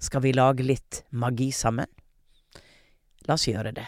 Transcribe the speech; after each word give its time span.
Skal 0.00 0.20
vi 0.20 0.32
lage 0.32 0.64
litt 0.64 1.04
magi 1.10 1.50
sammen? 1.52 1.86
La 3.28 3.36
oss 3.36 3.44
gjøre 3.48 3.74
det. 3.76 3.84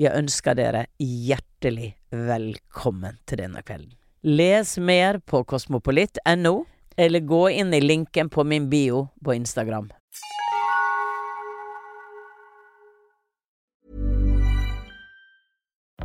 Jeg 0.00 0.16
ønsker 0.16 0.56
dere 0.56 0.86
hjertelig 0.98 1.92
velkommen 2.10 3.20
til 3.28 3.42
denne 3.44 3.60
kvelden. 3.62 3.92
Les 4.24 4.78
mer 4.80 5.20
på 5.20 5.42
kosmopolitt.no, 5.44 6.54
eller 6.96 7.20
gå 7.20 7.42
inn 7.52 7.76
i 7.76 7.82
linken 7.84 8.32
på 8.32 8.46
min 8.48 8.70
bio 8.72 9.10
på 9.20 9.36
Instagram. 9.36 9.92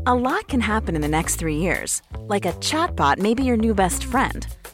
A 0.06 0.16
lot 0.16 0.48
can 0.48 0.62
happen 0.62 0.96
in 0.96 1.02
the 1.02 1.08
next 1.08 1.36
three 1.36 1.58
years. 1.58 2.02
Like 2.28 2.46
a 2.46 2.54
chatbot 2.60 3.18
may 3.20 3.34
be 3.34 3.44
your 3.44 3.58
new 3.58 3.74
best 3.74 4.04
friend. 4.04 4.48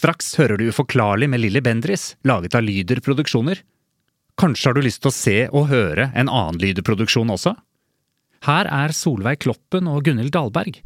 Straks 0.00 0.32
hører 0.40 0.56
du 0.56 0.70
Uforklarlig 0.70 1.28
med 1.28 1.42
Lilly 1.42 1.60
Bendris, 1.60 2.14
laget 2.24 2.54
av 2.56 2.64
Lyder 2.64 3.02
Produksjoner. 3.04 3.58
Kanskje 4.40 4.70
har 4.70 4.78
du 4.78 4.86
lyst 4.86 5.02
til 5.04 5.10
å 5.10 5.12
se 5.12 5.34
og 5.50 5.66
høre 5.68 6.06
en 6.16 6.30
annen 6.30 6.60
Lyder-produksjon 6.62 7.28
også? 7.34 7.52
Her 8.46 8.70
er 8.72 8.94
Solveig 8.96 9.42
Kloppen 9.44 9.90
og 9.90 10.06
Gunhild 10.06 10.32
Dahlberg. 10.32 10.78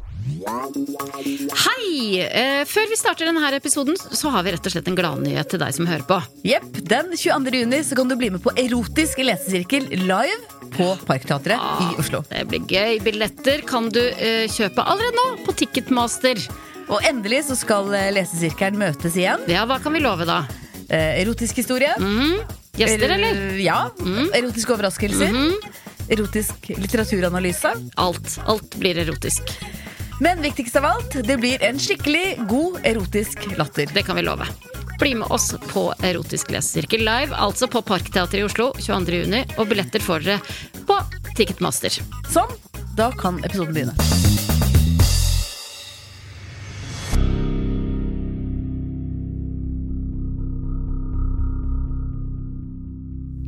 Hei! 1.62 2.24
Eh, 2.24 2.64
før 2.66 2.90
vi 2.90 2.98
starter 2.98 3.30
denne 3.30 3.52
episoden, 3.54 3.94
så 3.94 4.34
har 4.34 4.42
vi 4.42 4.56
rett 4.56 4.66
og 4.66 4.74
slett 4.74 4.90
en 4.90 4.98
gladnyhet 4.98 5.52
til 5.52 5.62
deg 5.62 5.76
som 5.78 5.86
hører 5.86 6.08
på. 6.10 6.18
Jepp. 6.50 6.66
Den 6.82 7.14
22. 7.14 7.54
juni 7.62 7.82
så 7.86 8.00
kan 8.00 8.10
du 8.10 8.18
bli 8.18 8.32
med 8.34 8.42
på 8.42 8.56
Erotisk 8.58 9.22
lesesirkel 9.22 9.86
live 10.08 10.42
på 10.74 10.90
Parkteatret 11.06 11.86
i 11.86 11.92
Oslo. 12.02 12.24
Det 12.34 12.42
blir 12.50 12.66
gøy. 12.66 12.98
Billetter 13.06 13.62
kan 13.70 13.92
du 13.94 14.02
eh, 14.02 14.50
kjøpe 14.50 14.82
allerede 14.82 15.14
nå 15.20 15.44
på 15.46 15.54
Ticketmaster. 15.62 16.42
Og 16.88 17.00
endelig 17.08 17.44
så 17.48 17.56
skal 17.58 17.88
eh, 17.96 18.10
lesesirkelen 18.16 18.78
møtes 18.80 19.16
igjen. 19.18 19.44
Ja, 19.50 19.64
hva 19.68 19.80
kan 19.82 19.94
vi 19.96 20.02
love 20.04 20.26
da? 20.28 20.42
Eh, 20.88 21.22
erotisk 21.22 21.62
historie. 21.62 21.94
Gjester, 22.76 23.16
eller? 23.16 23.40
Ja. 23.62 23.78
Erotiske 24.34 24.74
overraskelser. 24.74 25.32
Erotisk 26.12 26.68
litteraturanalyse. 26.74 27.72
Alt. 27.94 28.38
Alt 28.44 28.76
blir 28.80 28.98
erotisk. 28.98 29.54
Men 30.20 30.42
viktigst 30.42 30.76
av 30.76 30.84
alt, 30.84 31.16
det 31.26 31.36
blir 31.40 31.62
en 31.62 31.78
skikkelig 31.78 32.46
god 32.48 32.78
erotisk 32.86 33.48
latter. 33.58 33.90
Det 33.94 34.04
kan 34.06 34.16
vi 34.16 34.22
love. 34.22 34.46
Bli 35.00 35.14
med 35.18 35.28
oss 35.34 35.54
på 35.72 35.88
Erotisk 36.06 36.52
lesesirkel 36.54 37.02
live, 37.02 37.34
altså 37.34 37.66
på 37.66 37.82
Parkteatret 37.82 38.38
i 38.38 38.44
Oslo 38.46 38.70
22. 38.78 39.24
juni. 39.24 39.42
Og 39.58 39.66
billetter 39.72 40.04
får 40.04 40.28
dere 40.28 40.84
på 40.86 41.00
Ticketmaster. 41.34 41.98
Sånn. 42.30 42.54
Da 42.94 43.10
kan 43.18 43.42
episoden 43.42 43.74
begynne. 43.74 44.23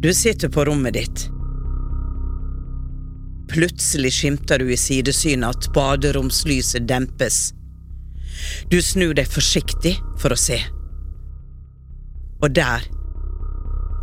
Du 0.06 0.15
sitter 0.15 0.49
på 0.49 0.65
rommet 0.65 0.94
ditt. 0.94 1.31
Plutselig 3.49 4.12
skimter 4.12 4.59
du 4.59 4.69
i 4.72 4.77
sidesynet 4.77 5.49
at 5.49 5.67
baderomslyset 5.75 6.87
dempes. 6.87 7.39
Du 8.71 8.78
snur 8.83 9.16
deg 9.19 9.27
forsiktig 9.27 9.97
for 10.22 10.31
å 10.31 10.39
se. 10.39 10.61
Og 12.39 12.55
der, 12.55 12.87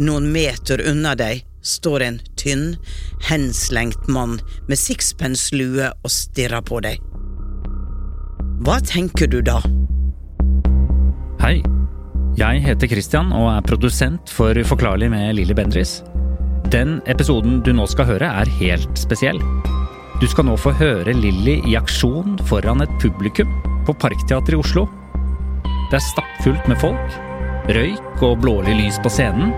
noen 0.04 0.28
meter 0.36 0.84
unna 0.92 1.14
deg, 1.16 1.46
står 1.64 2.04
en 2.10 2.20
tynn, 2.36 2.74
henslengt 3.30 4.12
mann 4.12 4.42
med 4.68 4.82
sixpence-lue 4.84 5.88
og 5.88 6.12
stirrer 6.12 6.68
på 6.68 6.82
deg. 6.84 7.00
Hva 8.68 8.82
tenker 8.92 9.32
du 9.32 9.40
da? 9.40 9.62
Hei. 11.40 11.62
Jeg 12.34 12.64
heter 12.66 12.90
Christian 12.90 13.28
og 13.38 13.46
er 13.52 13.62
produsent 13.62 14.32
for 14.34 14.58
Uforklarlig 14.58 15.06
med 15.14 15.36
Lilly 15.38 15.54
Bendris. 15.54 16.00
Den 16.74 16.96
episoden 17.06 17.60
du 17.62 17.70
nå 17.78 17.86
skal 17.92 18.08
høre, 18.10 18.26
er 18.26 18.50
helt 18.58 18.98
spesiell. 18.98 19.38
Du 20.18 20.26
skal 20.32 20.48
nå 20.48 20.56
få 20.58 20.74
høre 20.80 21.14
Lilly 21.14 21.60
i 21.70 21.76
aksjon 21.78 22.40
foran 22.50 22.82
et 22.82 22.96
publikum 23.04 23.54
på 23.86 23.94
Parkteatret 24.02 24.56
i 24.56 24.58
Oslo. 24.58 24.88
Det 25.92 26.00
er 26.00 26.06
stappfullt 26.08 26.72
med 26.72 26.82
folk, 26.82 27.20
røyk 27.78 28.26
og 28.26 28.42
blålig 28.42 28.80
lys 28.82 28.98
på 29.06 29.14
scenen. 29.14 29.54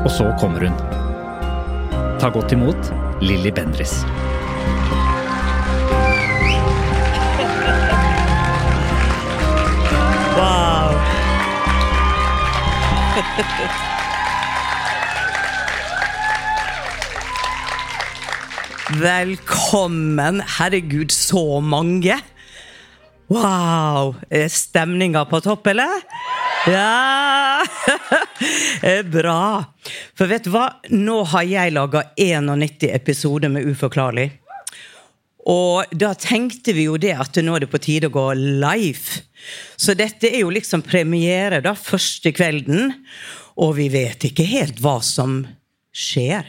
Og 0.00 0.08
så 0.16 0.32
kommer 0.40 0.64
hun. 0.64 0.80
Ta 2.24 2.32
godt 2.32 2.56
imot 2.56 2.88
Lilly 3.20 3.52
Bendris. 3.52 3.98
Velkommen! 19.00 20.42
Herregud, 20.58 21.10
så 21.10 21.60
mange! 21.60 22.18
Wow! 23.30 24.14
Er 24.30 24.48
stemninga 24.48 25.24
på 25.30 25.40
topp, 25.40 25.66
eller? 25.66 26.02
Ja! 26.66 27.62
Eh, 28.82 29.02
Bra. 29.16 29.64
For 30.18 30.26
vet 30.30 30.44
du 30.46 30.50
hva? 30.54 30.66
Nå 30.90 31.22
har 31.32 31.46
jeg 31.46 31.74
laga 31.76 32.02
91 32.18 32.90
episoder 32.90 33.52
med 33.52 33.68
Uforklarlig. 33.70 34.30
Og 35.50 35.90
da 35.98 36.12
tenkte 36.14 36.74
vi 36.76 36.86
jo 36.86 36.98
det 37.00 37.16
at 37.18 37.40
nå 37.42 37.56
er 37.56 37.64
det 37.64 37.72
på 37.72 37.80
tide 37.82 38.10
å 38.10 38.14
gå 38.14 38.26
live. 38.38 39.24
Så 39.80 39.96
dette 39.98 40.30
er 40.30 40.44
jo 40.44 40.52
liksom 40.54 40.84
premiere, 40.86 41.62
da. 41.64 41.74
Første 41.74 42.32
kvelden. 42.36 42.92
Og 43.60 43.74
vi 43.80 43.88
vet 43.92 44.30
ikke 44.30 44.46
helt 44.46 44.78
hva 44.82 45.00
som 45.04 45.42
skjer. 45.90 46.46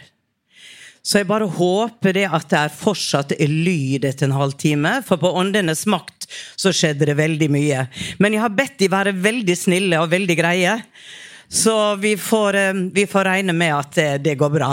Så 1.01 1.17
jeg 1.17 1.29
bare 1.31 1.47
håper 1.49 2.13
det 2.13 2.27
at 2.29 2.51
det 2.51 2.59
er 2.59 2.75
fortsatt 2.77 3.33
er 3.33 3.49
lyd 3.49 4.05
etter 4.05 4.27
en 4.27 4.37
halvtime, 4.37 4.99
for 5.01 5.17
på 5.17 5.31
Åndenes 5.33 5.87
makt 5.89 6.27
så 6.29 6.69
skjedde 6.75 7.07
det 7.09 7.17
veldig 7.17 7.47
mye. 7.49 7.87
Men 8.21 8.35
jeg 8.35 8.43
har 8.43 8.53
bedt 8.53 8.77
de 8.83 8.91
være 8.91 9.15
veldig 9.17 9.55
snille 9.57 9.97
og 9.97 10.11
veldig 10.13 10.37
greie. 10.37 10.77
Så 11.51 11.95
vi 11.95 12.17
får, 12.17 12.53
eh, 12.55 12.73
vi 12.73 13.07
får 13.07 13.23
regne 13.23 13.53
med 13.53 13.75
at 13.75 13.95
det, 13.95 14.17
det 14.17 14.35
går 14.39 14.49
bra. 14.49 14.69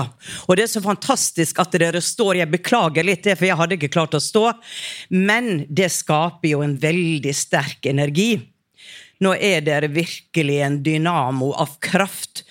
Og 0.47 0.57
det 0.57 0.69
er 0.69 0.71
så 0.71 0.83
fantastisk 0.85 1.59
at 1.59 1.75
dere 1.75 1.99
står. 1.99 2.39
Jeg 2.39 2.53
beklager 2.53 3.03
litt 3.03 3.25
det, 3.27 3.35
for 3.35 3.49
jeg 3.49 3.59
hadde 3.59 3.75
ikke 3.75 3.91
klart 3.97 4.15
å 4.15 4.23
stå. 4.23 4.53
Men 5.11 5.65
det 5.67 5.91
skaper 5.91 6.53
jo 6.53 6.63
en 6.63 6.77
veldig 6.79 7.35
sterk 7.35 7.91
energi. 7.91 8.37
Nå 9.19 9.35
er 9.35 9.67
dere 9.67 9.91
virkelig 9.91 10.61
en 10.63 10.79
dynamo 10.87 11.51
av 11.59 11.75
kraft. 11.83 12.45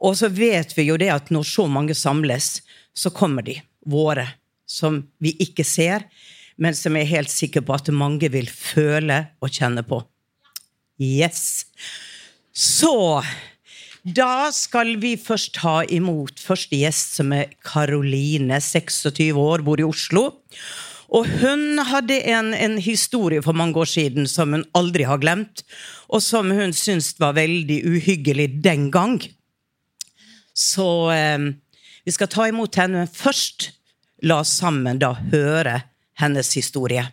Og 0.00 0.16
så 0.16 0.32
vet 0.32 0.72
vi 0.78 0.88
jo 0.88 0.96
det 0.96 1.12
at 1.12 1.28
når 1.28 1.44
så 1.52 1.68
mange 1.68 1.92
samles, 1.92 2.62
så 2.96 3.12
kommer 3.12 3.44
de, 3.44 3.58
våre, 3.84 4.30
som 4.64 5.02
vi 5.20 5.36
ikke 5.44 5.64
ser, 5.66 6.08
men 6.56 6.72
som 6.72 6.96
jeg 6.96 7.04
er 7.04 7.16
helt 7.18 7.36
sikker 7.36 7.68
på 7.68 7.76
at 7.76 7.92
mange 7.92 8.32
vil 8.32 8.48
føle 8.48 9.26
og 9.44 9.52
kjenne 9.52 9.84
på. 9.84 10.00
Yes. 10.96 11.66
Så 12.48 13.20
da 14.04 14.50
skal 14.52 14.98
vi 15.00 15.14
først 15.16 15.54
ta 15.56 15.78
imot 15.88 16.40
første 16.44 16.76
gjest, 16.76 17.16
som 17.16 17.32
er 17.32 17.54
Karoline, 17.64 18.58
26 18.60 19.32
år, 19.40 19.64
bor 19.64 19.80
i 19.80 19.86
Oslo. 19.86 20.26
Og 21.14 21.28
hun 21.40 21.80
hadde 21.88 22.18
en, 22.28 22.52
en, 22.52 22.76
historie 22.82 23.40
for 23.44 23.56
mange 23.56 23.78
år 23.80 23.88
siden 23.88 24.28
som 24.28 24.52
hun 24.52 24.66
aldri 24.76 25.06
har 25.08 25.22
glemt, 25.22 25.64
og 26.12 26.20
som 26.20 26.52
hun 26.52 26.76
syntes 26.76 27.14
var 27.20 27.36
veldig 27.38 27.80
uhyggelig 27.88 28.50
den 28.64 28.90
gang. 28.92 29.16
Så 30.52 31.10
eh, 31.14 31.48
vi 32.04 32.12
skal 32.12 32.28
ta 32.28 32.48
imot 32.50 32.76
henne, 32.76 33.04
men 33.06 33.08
først 33.08 33.70
la 34.24 34.42
oss 34.44 34.52
sammen 34.60 35.00
da 35.00 35.14
høre 35.32 35.80
hennes 36.20 36.52
historie. 36.56 37.06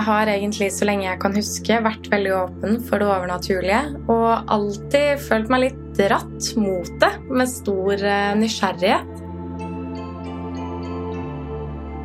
Jeg 0.00 0.06
har 0.06 0.30
egentlig 0.32 0.70
så 0.72 0.86
lenge 0.88 1.04
jeg 1.04 1.20
kan 1.20 1.34
huske 1.36 1.76
vært 1.84 2.06
veldig 2.08 2.30
åpen 2.32 2.78
for 2.88 3.02
det 3.02 3.08
overnaturlige 3.12 3.80
og 4.08 4.48
alltid 4.48 5.20
følt 5.20 5.50
meg 5.52 5.60
litt 5.66 5.82
dratt 5.98 6.46
mot 6.56 6.88
det 7.02 7.10
med 7.28 7.50
stor 7.52 7.92
eh, 8.08 8.30
nysgjerrighet. 8.40 9.10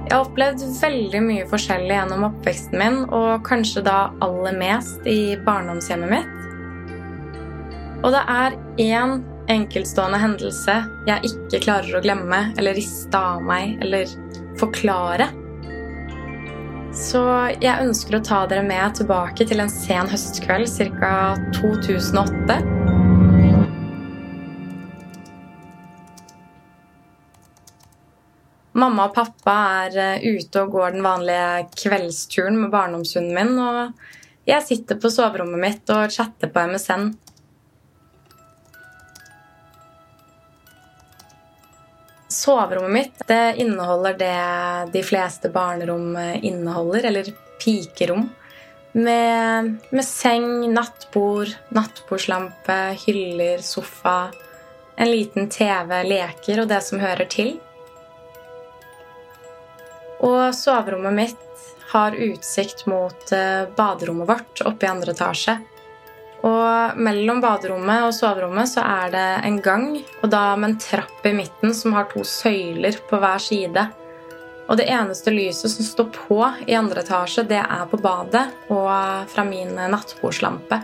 Jeg 0.02 0.12
har 0.12 0.26
opplevd 0.26 0.66
veldig 0.82 1.22
mye 1.24 1.46
forskjellig 1.54 1.96
gjennom 1.96 2.28
oppveksten 2.28 2.76
min, 2.84 3.00
og 3.16 3.48
kanskje 3.48 3.86
da 3.88 4.12
aller 4.28 4.60
mest 4.60 5.08
i 5.08 5.40
barndomshjemmet 5.48 6.12
mitt. 6.18 6.36
Og 8.04 8.12
det 8.12 8.26
er 8.36 8.60
én 8.90 9.24
enkeltstående 9.56 10.20
hendelse 10.20 10.82
jeg 11.08 11.32
ikke 11.32 11.64
klarer 11.70 11.96
å 11.96 12.04
glemme 12.04 12.44
eller 12.60 12.76
riste 12.76 13.24
av 13.32 13.40
meg 13.48 13.80
eller 13.88 14.12
forklare. 14.60 15.32
Så 16.96 17.20
jeg 17.60 17.84
ønsker 17.84 18.16
å 18.16 18.24
ta 18.24 18.38
dere 18.48 18.64
med 18.64 18.96
tilbake 18.96 19.44
til 19.48 19.60
en 19.60 19.72
sen 19.72 20.08
høstkveld 20.08 20.70
ca. 20.96 21.36
2008. 21.58 22.56
Mamma 28.76 29.10
og 29.10 29.16
pappa 29.16 29.56
er 29.84 30.00
eh, 30.00 30.24
ute 30.40 30.64
og 30.64 30.72
går 30.76 30.96
den 30.96 31.04
vanlige 31.04 31.68
kveldsturen 31.84 32.62
med 32.62 32.72
barndomshunden 32.72 33.36
min, 33.36 33.60
og 33.60 34.48
jeg 34.48 34.64
sitter 34.64 35.00
på 35.00 35.12
soverommet 35.12 35.62
mitt 35.62 35.96
og 35.96 36.12
chatter 36.16 36.52
på 36.52 36.64
MSN. 36.72 37.10
Soverommet 42.36 42.92
mitt 42.92 43.28
det 43.30 43.56
inneholder 43.64 44.18
det 44.20 44.92
de 44.92 45.04
fleste 45.08 45.50
barnerom 45.54 46.18
inneholder, 46.18 47.08
eller 47.08 47.30
pikerom. 47.64 48.26
Med, 48.92 49.76
med 49.90 50.06
seng, 50.06 50.74
nattbord, 50.74 51.54
nattbordslampe, 51.76 52.76
hyller, 53.06 53.64
sofa, 53.64 54.32
en 54.96 55.12
liten 55.12 55.50
TV, 55.50 56.04
leker 56.04 56.62
og 56.64 56.70
det 56.72 56.82
som 56.84 57.00
hører 57.00 57.28
til. 57.32 57.56
Og 60.24 60.56
soverommet 60.56 61.16
mitt 61.16 61.42
har 61.92 62.16
utsikt 62.16 62.86
mot 62.90 63.32
eh, 63.32 63.68
baderommet 63.76 64.28
vårt 64.30 64.64
oppe 64.66 64.88
i 64.88 64.90
andre 64.90 65.14
etasje. 65.16 65.58
Og 66.46 66.98
mellom 67.02 67.40
baderommet 67.42 68.06
og 68.06 68.14
soverommet 68.14 68.70
så 68.70 68.84
er 68.86 69.14
det 69.14 69.28
en 69.48 69.62
gang, 69.66 69.86
og 70.22 70.30
da 70.30 70.44
med 70.60 70.74
en 70.74 70.82
trapp 70.82 71.26
i 71.26 71.34
midten 71.34 71.74
som 71.74 71.96
har 71.98 72.10
to 72.12 72.22
søyler 72.28 73.00
på 73.10 73.20
hver 73.22 73.42
side. 73.42 73.86
Og 74.66 74.78
det 74.80 74.88
eneste 74.90 75.34
lyset 75.34 75.74
som 75.74 75.86
står 75.86 76.12
på 76.14 76.40
i 76.68 76.78
andre 76.78 77.02
etasje, 77.06 77.46
det 77.50 77.62
er 77.62 77.86
på 77.90 78.00
badet 78.02 78.46
og 78.74 79.30
fra 79.32 79.46
min 79.48 79.74
nattbordslampe. 79.74 80.82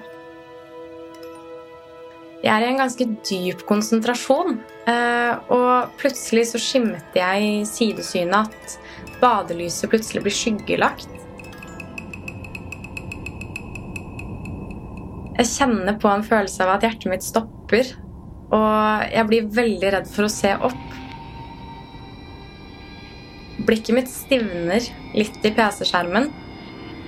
Jeg 2.41 2.49
er 2.55 2.63
i 2.65 2.69
en 2.71 2.81
ganske 2.81 3.05
dyp 3.21 3.61
konsentrasjon, 3.69 4.55
eh, 4.89 5.33
og 5.53 5.91
plutselig 6.01 6.47
så 6.49 6.61
skimmet 6.61 7.17
jeg 7.17 7.43
i 7.45 7.65
sidesynet 7.69 8.49
at 8.49 8.77
badelyset 9.21 9.91
plutselig 9.91 10.23
blir 10.25 10.33
skyggelagt. 10.33 11.20
Jeg 15.41 15.49
kjenner 15.49 15.95
på 15.97 16.05
en 16.05 16.21
følelse 16.21 16.61
av 16.61 16.75
at 16.75 16.83
hjertet 16.85 17.09
mitt 17.09 17.23
stopper. 17.25 17.87
Og 18.53 19.05
jeg 19.09 19.25
blir 19.25 19.47
veldig 19.55 19.93
redd 19.95 20.09
for 20.11 20.27
å 20.27 20.29
se 20.29 20.51
opp. 20.53 20.97
Blikket 23.65 23.95
mitt 23.97 24.11
stivner 24.11 24.85
litt 25.17 25.47
i 25.47 25.51
PC-skjermen. 25.55 26.29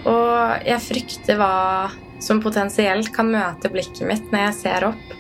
Og 0.10 0.66
jeg 0.66 0.82
frykter 0.82 1.38
hva 1.38 1.92
som 2.24 2.42
potensielt 2.42 3.12
kan 3.14 3.30
møte 3.30 3.70
blikket 3.70 4.02
mitt 4.10 4.26
når 4.34 4.48
jeg 4.48 4.58
ser 4.64 4.88
opp. 4.90 5.14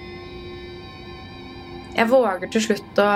Jeg 1.93 2.09
våger 2.09 2.49
til 2.49 2.65
slutt 2.65 3.03
å 3.03 3.11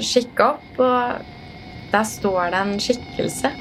kikke 0.00 0.48
opp, 0.54 0.80
og 0.80 1.92
der 1.92 2.08
står 2.08 2.54
det 2.54 2.64
en 2.64 2.74
skikkelse. 2.80 3.52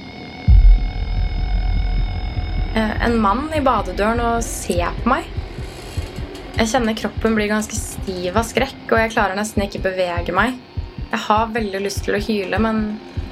Eh, 2.79 2.97
en 3.09 3.19
mann 3.19 3.49
i 3.51 3.59
badedøren 3.59 4.23
og 4.29 4.43
ser 4.47 4.95
på 5.03 5.11
meg. 5.17 5.40
Jeg 6.57 6.67
kjenner 6.67 6.97
kroppen 6.97 7.35
blir 7.37 7.47
ganske 7.47 7.75
stiv 7.77 8.35
av 8.35 8.43
skrekk, 8.45 8.81
og 8.91 8.99
jeg 8.99 9.13
klarer 9.13 9.37
nesten 9.39 9.63
ikke 9.63 9.81
bevege 9.85 10.35
meg. 10.35 10.57
Jeg 11.11 11.19
har 11.25 11.53
veldig 11.55 11.79
lyst 11.83 12.03
til 12.05 12.17
å 12.17 12.23
hyle, 12.23 12.59
men 12.61 12.81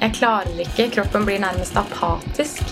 jeg 0.00 0.16
klarer 0.16 0.62
ikke. 0.64 0.88
Kroppen 0.96 1.26
blir 1.28 1.42
nærmest 1.42 1.76
apatisk. 1.76 2.64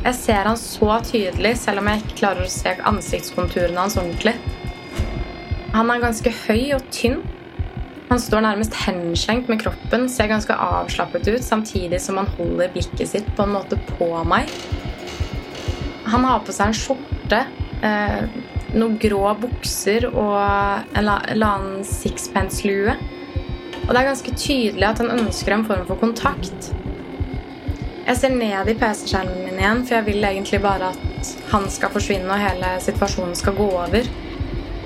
Jeg 0.00 0.16
ser 0.16 0.46
han 0.48 0.56
så 0.56 0.96
tydelig, 1.04 1.56
selv 1.60 1.82
om 1.82 1.90
jeg 1.90 2.00
ikke 2.04 2.20
klarer 2.22 2.46
å 2.46 2.52
se 2.54 2.72
ansiktskonturene 2.88 3.82
hans 3.82 3.98
ordentlig. 4.00 4.36
Han 5.74 5.90
er 5.92 6.02
ganske 6.02 6.32
høy 6.46 6.72
og 6.78 6.86
tynn. 6.94 7.20
Han 8.08 8.18
står 8.22 8.46
nærmest 8.46 8.74
henskjenkt 8.86 9.50
med 9.50 9.60
kroppen, 9.62 10.08
ser 10.10 10.30
ganske 10.30 10.54
avslappet 10.54 11.28
ut, 11.28 11.44
samtidig 11.46 12.00
som 12.02 12.18
han 12.18 12.30
holder 12.38 12.72
blikket 12.74 13.10
sitt 13.10 13.28
på 13.36 13.46
en 13.46 13.54
måte 13.58 13.78
på 13.92 14.08
meg. 14.26 14.50
Han 16.10 16.26
har 16.26 16.40
på 16.46 16.54
seg 16.54 16.70
en 16.70 16.78
skjorte 16.78 17.44
eh, 17.86 18.22
noen 18.74 18.98
grå 19.02 19.22
bukser 19.40 20.06
og 20.10 20.36
en 20.38 21.00
eller 21.00 21.46
annen 21.46 21.86
sixpence-lue. 21.86 22.94
Og 23.86 23.90
det 23.90 23.98
er 24.00 24.10
ganske 24.10 24.36
tydelig 24.38 24.86
at 24.86 25.02
han 25.02 25.12
ønsker 25.16 25.56
en 25.56 25.66
form 25.66 25.86
for 25.88 25.98
kontakt. 25.98 26.70
Jeg 28.06 28.18
ser 28.18 28.34
ned 28.34 28.68
i 28.70 28.74
PC-skjermen 28.78 29.44
min 29.44 29.58
igjen, 29.60 29.84
for 29.86 29.98
jeg 29.98 30.06
vil 30.08 30.24
egentlig 30.26 30.60
bare 30.62 30.92
at 30.94 31.32
han 31.52 31.68
skal 31.70 31.92
forsvinne 31.94 32.30
og 32.30 32.42
hele 32.42 32.72
situasjonen 32.82 33.36
skal 33.38 33.56
gå 33.58 33.68
over. 33.70 34.08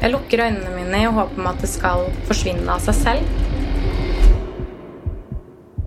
Jeg 0.01 0.13
lukker 0.13 0.43
øynene 0.45 0.75
mine 0.75 1.03
i 1.05 1.13
håp 1.17 1.39
om 1.39 1.47
at 1.49 1.63
det 1.63 1.71
skal 1.73 2.09
forsvinne 2.29 2.69
av 2.69 2.83
seg 2.85 2.99
selv. 2.99 3.45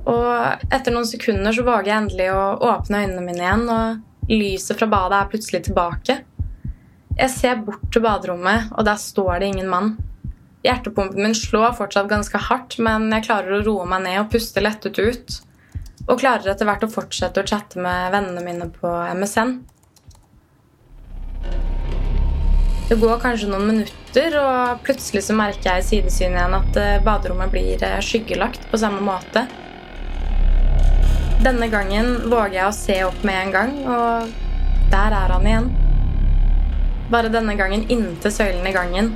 Og 0.08 0.64
etter 0.72 0.94
noen 0.96 1.06
sekunder 1.06 1.54
så 1.54 1.66
våger 1.68 1.92
jeg 1.92 2.02
endelig 2.04 2.30
å 2.32 2.44
åpne 2.70 3.04
øynene 3.04 3.26
mine 3.26 3.44
igjen, 3.44 3.68
og 3.70 4.32
lyset 4.32 4.80
fra 4.80 4.88
badet 4.90 5.20
er 5.20 5.32
plutselig 5.34 5.66
tilbake. 5.68 6.22
Jeg 7.18 7.34
ser 7.34 7.62
bort 7.66 7.82
til 7.90 8.04
baderommet, 8.06 8.68
og 8.78 8.86
der 8.86 9.00
står 9.02 9.40
det 9.42 9.48
ingen 9.50 9.70
mann. 9.72 9.96
Hjertepumpen 10.66 11.24
min 11.24 11.34
slår 11.38 11.74
fortsatt 11.80 12.10
ganske 12.12 12.38
hardt, 12.50 12.76
men 12.78 13.08
jeg 13.10 13.26
klarer 13.26 13.56
å 13.58 13.64
roe 13.66 13.88
meg 13.90 14.04
ned 14.04 14.20
og 14.22 14.30
puste 14.34 14.62
lettet 14.62 15.00
ut. 15.02 15.38
Og 16.06 16.20
klarer 16.22 16.52
etter 16.52 16.70
hvert 16.70 16.86
å 16.86 16.92
fortsette 16.92 17.42
å 17.42 17.48
chatte 17.48 17.82
med 17.82 18.14
vennene 18.14 18.44
mine 18.46 18.68
på 18.70 18.92
MSN. 19.18 19.56
Det 22.88 23.00
går 23.02 23.18
kanskje 23.26 23.50
noen 23.50 23.66
minutter, 23.72 24.38
og 24.38 24.86
plutselig 24.86 25.26
så 25.26 25.36
merker 25.36 25.72
jeg 25.72 25.84
i 25.84 25.88
sidesynet 25.90 26.38
igjen 26.38 26.56
at 26.60 26.80
eh, 26.80 27.02
baderommet 27.04 27.52
blir 27.52 27.82
eh, 27.84 27.98
skyggelagt 28.06 28.70
på 28.70 28.80
samme 28.80 29.02
måte. 29.04 29.48
Denne 31.42 31.68
gangen 31.74 32.30
våger 32.30 32.62
jeg 32.62 32.70
å 32.70 32.78
se 32.78 33.02
opp 33.10 33.28
med 33.28 33.42
en 33.42 33.58
gang, 33.58 33.76
og 33.90 34.88
der 34.94 35.20
er 35.24 35.36
han 35.36 35.52
igjen. 35.52 35.70
Bare 37.08 37.30
denne 37.32 37.56
gangen 37.56 37.86
inntil 37.88 38.32
søylen 38.32 38.68
i 38.68 38.74
gangen. 38.76 39.14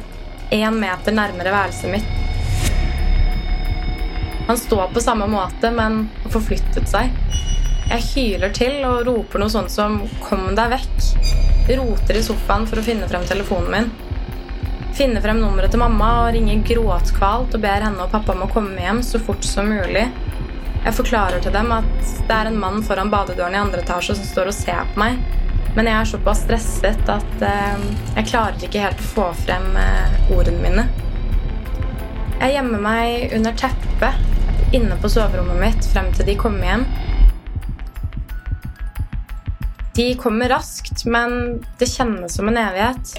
Én 0.52 0.78
meter 0.80 1.12
nærmere 1.12 1.52
værelset 1.52 1.92
mitt. 1.92 2.08
Han 4.48 4.58
står 4.58 4.94
på 4.94 5.02
samme 5.04 5.28
måte, 5.28 5.72
men 5.72 6.10
har 6.24 6.32
forflyttet 6.32 6.88
seg. 6.88 7.12
Jeg 7.92 8.06
hyler 8.14 8.54
til 8.56 8.78
og 8.88 9.04
roper 9.08 9.44
noe 9.44 9.52
sånt 9.52 9.72
som 9.72 10.02
'kom 10.24 10.56
deg 10.56 10.72
vekk'. 10.72 11.78
Roter 11.78 12.18
i 12.18 12.24
sofaen 12.24 12.68
for 12.68 12.80
å 12.80 12.84
finne 12.84 13.08
frem 13.08 13.26
telefonen 13.28 13.72
min. 13.72 13.92
Finner 14.94 15.22
frem 15.22 15.42
nummeret 15.42 15.72
til 15.72 15.80
mamma 15.80 16.28
og 16.28 16.34
ringer 16.34 16.64
gråtkvalt 16.64 17.56
og 17.56 17.62
ber 17.62 17.82
henne 17.82 18.04
og 18.04 18.12
pappa 18.12 18.32
om 18.32 18.44
å 18.44 18.54
komme 18.54 18.80
hjem 18.80 19.04
så 19.04 19.20
fort 19.20 19.44
som 19.44 19.68
mulig. 19.68 20.08
Jeg 20.86 20.94
forklarer 20.94 21.42
til 21.42 21.52
dem 21.52 21.72
at 21.72 21.84
det 22.28 22.36
er 22.36 22.46
en 22.46 22.60
mann 22.60 22.84
foran 22.84 23.12
badedøren 23.12 23.54
i 23.54 23.58
andre 23.58 23.82
etasje 23.82 24.16
som 24.16 24.26
står 24.26 24.48
og 24.48 24.54
ser 24.54 24.84
på 24.94 25.00
meg. 25.00 25.41
Men 25.76 25.88
jeg 25.88 25.96
er 25.96 26.10
såpass 26.10 26.44
stresset 26.44 27.10
at 27.12 27.46
eh, 27.48 27.86
jeg 28.18 28.28
klarer 28.28 28.66
ikke 28.68 28.84
helt 28.84 29.00
å 29.00 29.10
få 29.14 29.30
frem 29.46 29.70
eh, 29.80 30.34
ordene 30.36 30.60
mine. 30.66 30.86
Jeg 32.42 32.58
gjemmer 32.58 32.84
meg 32.84 33.36
under 33.38 33.56
teppet 33.56 34.76
inne 34.76 34.98
på 35.00 35.12
soverommet 35.12 35.60
mitt 35.62 35.88
frem 35.94 36.10
til 36.16 36.28
de 36.28 36.36
kommer 36.40 36.68
hjem. 36.68 36.86
De 39.96 40.08
kommer 40.20 40.50
raskt, 40.52 41.06
men 41.06 41.60
det 41.80 41.92
kjennes 41.92 42.36
som 42.36 42.48
en 42.48 42.60
evighet. 42.60 43.18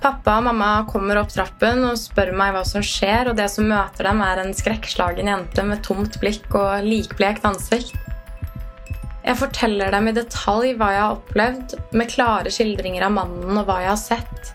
Pappa 0.00 0.38
og 0.38 0.46
mamma 0.46 0.68
kommer 0.88 1.18
opp 1.20 1.32
trappen 1.34 1.82
og 1.84 1.98
spør 2.00 2.30
meg 2.38 2.54
hva 2.54 2.62
som 2.64 2.82
skjer, 2.82 3.28
og 3.28 3.36
det 3.36 3.50
som 3.52 3.66
møter 3.68 4.08
dem, 4.08 4.22
er 4.24 4.40
en 4.40 4.54
skrekkslagen 4.56 5.28
jente 5.28 5.64
med 5.66 5.82
tomt 5.84 6.16
blikk 6.22 6.48
og 6.56 6.86
likblekt 6.86 7.44
ansikt. 7.44 7.92
Jeg 9.20 9.36
forteller 9.36 9.92
dem 9.92 10.08
i 10.08 10.16
detalj 10.16 10.72
hva 10.80 10.90
jeg 10.94 11.02
har 11.04 11.18
opplevd, 11.18 11.74
med 11.92 12.10
klare 12.10 12.52
skildringer 12.52 13.04
av 13.04 13.14
mannen 13.18 13.58
og 13.60 13.66
hva 13.68 13.80
jeg 13.82 13.92
har 13.92 14.00
sett. 14.00 14.52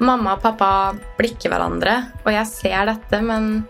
Mamma 0.00 0.36
og 0.36 0.44
pappa 0.44 0.70
blikker 1.18 1.52
hverandre, 1.52 1.96
og 2.24 2.32
jeg 2.32 2.48
ser 2.48 2.88
dette, 2.88 3.20
men 3.24 3.64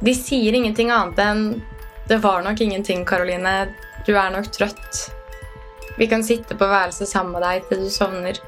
de 0.00 0.14
sier 0.16 0.56
ingenting 0.56 0.92
annet 0.92 1.18
enn 1.20 1.42
'Det 2.08 2.18
var 2.22 2.42
nok 2.42 2.60
ingenting, 2.60 3.04
Karoline. 3.04 3.72
Du 4.06 4.16
er 4.16 4.30
nok 4.30 4.50
trøtt'. 4.50 5.10
Vi 5.98 6.06
kan 6.06 6.24
sitte 6.24 6.56
på 6.56 6.66
værelset 6.66 7.08
sammen 7.08 7.32
med 7.32 7.42
deg 7.42 7.68
til 7.68 7.84
du 7.84 7.90
sovner. 7.90 8.40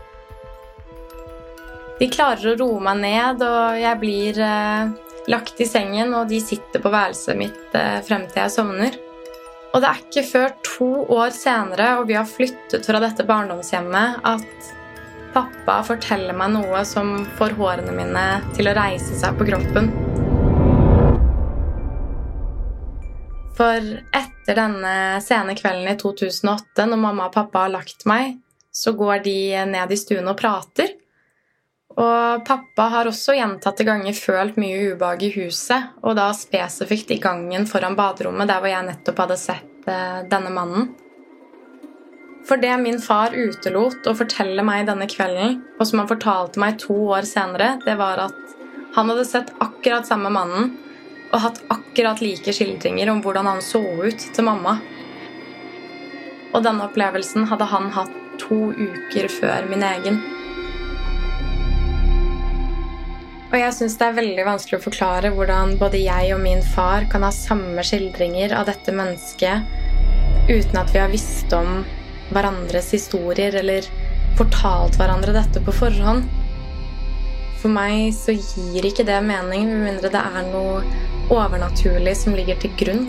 De 2.01 2.09
klarer 2.09 2.53
å 2.53 2.59
roe 2.59 2.81
meg 2.81 2.97
ned, 2.99 3.43
og 3.43 3.79
jeg 3.79 4.01
blir 4.01 4.41
eh, 4.41 4.89
lagt 5.29 5.61
i 5.61 5.69
sengen, 5.69 6.15
og 6.15 6.29
de 6.29 6.41
sitter 6.41 6.81
på 6.83 6.91
værelset 6.91 7.39
mitt 7.39 7.77
eh, 7.79 8.01
frem 8.03 8.27
til 8.27 8.43
jeg 8.43 8.51
sovner. 8.51 8.99
Og 9.73 9.81
det 9.81 9.89
er 9.89 10.01
ikke 10.03 10.25
før 10.29 10.51
to 10.67 10.91
år 11.17 11.33
senere, 11.33 11.97
og 11.99 12.09
vi 12.11 12.17
har 12.19 12.29
flyttet 12.29 12.85
fra 12.85 13.01
dette 13.01 13.25
barndomshjemmet, 13.25 14.21
at 14.29 14.73
pappa 15.33 15.79
forteller 15.89 16.37
meg 16.37 16.53
noe 16.53 16.83
som 16.85 17.23
får 17.39 17.57
hårene 17.57 17.95
mine 17.97 18.25
til 18.53 18.69
å 18.69 18.77
reise 18.77 19.17
seg 19.17 19.39
på 19.39 19.49
kroppen. 19.49 19.89
For 23.57 23.89
etter 24.13 24.59
denne 24.59 24.95
sene 25.25 25.57
kvelden 25.57 25.89
i 25.89 25.97
2008, 26.01 26.85
når 26.89 27.01
mamma 27.01 27.31
og 27.31 27.37
pappa 27.37 27.65
har 27.65 27.73
lagt 27.73 28.05
meg, 28.09 28.37
så 28.73 28.93
går 28.97 29.25
de 29.25 29.39
ned 29.73 29.93
i 29.93 30.01
stuen 30.01 30.29
og 30.29 30.37
prater. 30.41 30.93
Og 31.93 32.45
pappa 32.49 32.89
har 32.95 33.09
også 33.09 33.35
gjentatte 33.37 33.85
ganger 33.85 34.17
følt 34.17 34.57
mye 34.61 34.93
ubehag 34.93 35.27
i 35.27 35.33
huset, 35.35 35.93
og 36.01 36.17
da 36.17 36.31
spesifikt 36.37 37.13
i 37.13 37.21
gangen 37.21 37.67
foran 37.69 37.97
baderommet, 37.99 38.49
der 38.49 38.63
hvor 38.63 38.73
jeg 38.73 38.87
nettopp 38.87 39.25
hadde 39.25 39.39
sett 39.41 39.89
eh, 39.91 40.23
denne 40.31 40.53
mannen. 40.55 40.93
For 42.49 42.59
det 42.59 42.73
min 42.83 42.99
far 42.99 43.37
utelot 43.37 44.09
å 44.09 44.17
fortelle 44.19 44.65
meg 44.67 44.89
denne 44.89 45.07
kvelden, 45.11 45.61
og 45.79 45.87
som 45.87 46.03
han 46.03 46.11
fortalte 46.11 46.63
meg 46.63 46.81
to 46.83 46.97
år 47.15 47.29
senere, 47.29 47.77
det 47.85 47.95
var 48.01 48.25
at 48.25 48.57
han 48.97 49.13
hadde 49.13 49.29
sett 49.29 49.53
akkurat 49.63 50.09
samme 50.09 50.33
mannen 50.33 50.73
og 51.33 51.41
hatt 51.41 51.63
akkurat 51.73 52.21
like 52.21 52.53
skildringer 52.53 53.09
om 53.13 53.23
hvordan 53.25 53.49
han 53.49 53.63
så 53.65 53.81
ut 53.81 54.27
til 54.35 54.45
mamma. 54.45 54.77
Og 56.53 56.61
denne 56.65 56.89
opplevelsen 56.89 57.47
hadde 57.49 57.71
han 57.71 57.89
hatt 57.95 58.13
to 58.43 58.73
uker 58.77 59.31
før 59.33 59.69
min 59.71 59.85
egen. 59.87 60.21
Og 63.53 63.59
jeg 63.61 63.73
syns 63.77 63.99
det 64.01 64.07
er 64.07 64.15
veldig 64.17 64.45
vanskelig 64.49 64.79
å 64.79 64.85
forklare 64.87 65.31
hvordan 65.37 65.75
både 65.81 65.99
jeg 66.01 66.31
og 66.33 66.41
min 66.41 66.63
far 66.73 67.05
kan 67.13 67.27
ha 67.27 67.29
samme 67.37 67.85
skildringer 67.85 68.55
av 68.57 68.65
dette 68.71 68.95
mennesket 68.97 70.49
uten 70.49 70.79
at 70.81 70.89
vi 70.95 71.03
har 71.03 71.13
visst 71.13 71.53
om 71.53 71.83
hverandres 72.33 72.89
historier 72.97 73.53
eller 73.61 73.85
fortalt 74.39 74.97
hverandre 74.97 75.37
dette 75.37 75.61
på 75.61 75.75
forhånd. 75.83 76.25
For 77.61 77.69
meg 77.69 78.17
så 78.17 78.33
gir 78.33 78.89
ikke 78.89 79.05
det 79.07 79.21
mening 79.29 79.69
med 79.69 79.85
mindre 79.85 80.15
det 80.17 80.25
er 80.33 80.49
noe 80.49 80.81
overnaturlig 81.29 82.17
som 82.25 82.33
ligger 82.33 82.57
til 82.65 82.73
grunn. 82.81 83.05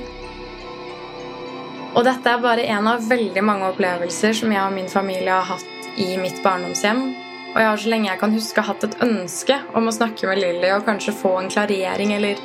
Og 1.95 2.03
dette 2.03 2.27
er 2.27 2.43
bare 2.43 2.67
en 2.75 2.91
av 2.91 3.07
veldig 3.07 3.47
mange 3.47 3.71
opplevelser 3.71 4.35
som 4.43 4.51
jeg 4.51 4.67
og 4.67 4.75
min 4.75 4.91
familie 4.91 5.39
har 5.39 5.55
hatt 5.55 5.93
i 5.95 6.17
mitt 6.19 6.43
barndomshjem. 6.43 7.13
Og 7.53 7.59
jeg 7.61 7.69
har 7.69 7.77
så 7.77 7.89
lenge 7.91 8.09
jeg 8.09 8.17
kan 8.17 8.33
huske 8.33 8.61
hatt 8.65 8.83
et 8.87 8.95
ønske 9.05 9.55
om 9.77 9.85
å 9.85 9.93
snakke 9.93 10.25
med 10.25 10.39
Lilly 10.41 10.71
og 10.73 10.87
kanskje 10.87 11.13
få 11.13 11.35
en 11.37 11.51
klarering 11.53 12.15
eller 12.15 12.39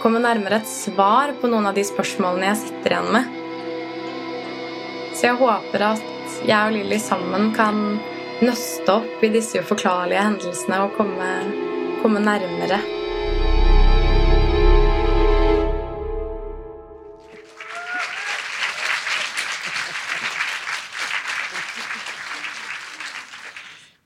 komme 0.00 0.22
nærmere 0.24 0.62
et 0.62 0.70
svar 0.70 1.34
på 1.40 1.50
noen 1.52 1.68
av 1.68 1.76
de 1.76 1.84
spørsmålene 1.84 2.48
jeg 2.48 2.62
sitter 2.62 2.94
igjen 2.94 3.10
med. 3.12 3.34
Så 5.12 5.28
jeg 5.28 5.40
håper 5.42 5.84
at 5.92 6.38
jeg 6.48 6.56
og 6.56 6.72
Lilly 6.72 7.00
sammen 7.00 7.50
kan 7.56 7.82
nøste 8.40 8.96
opp 8.96 9.24
i 9.24 9.32
disse 9.32 9.60
uforklarlige 9.60 10.24
hendelsene 10.24 10.80
og 10.86 10.96
komme, 10.96 11.30
komme 12.00 12.24
nærmere. 12.24 12.80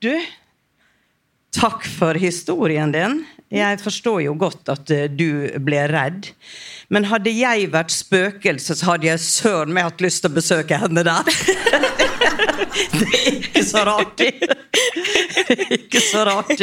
Du, 0.00 0.14
takk 1.54 1.87
for 1.99 2.19
historien 2.21 2.92
din. 2.95 3.23
Jeg 3.50 3.80
forstår 3.83 4.21
jo 4.23 4.37
godt 4.38 4.69
at 4.71 4.90
eh, 4.95 5.09
du 5.11 5.50
ble 5.59 5.83
redd. 5.90 6.28
Men 6.90 7.09
hadde 7.11 7.33
jeg 7.35 7.71
vært 7.73 7.90
spøkelse, 7.90 8.76
så 8.78 8.92
hadde 8.92 9.09
jeg 9.09 9.23
søren 9.25 9.75
meg 9.75 9.88
hatt 9.88 10.04
lyst 10.04 10.23
til 10.23 10.30
å 10.30 10.37
besøke 10.37 10.78
henne 10.78 11.02
der. 11.07 11.30
det 13.00 13.09
er 13.09 13.40
ikke 13.40 13.64
så 13.66 13.83
rart. 13.88 14.23
ikke 15.80 16.02
så 16.04 16.23
rart. 16.30 16.62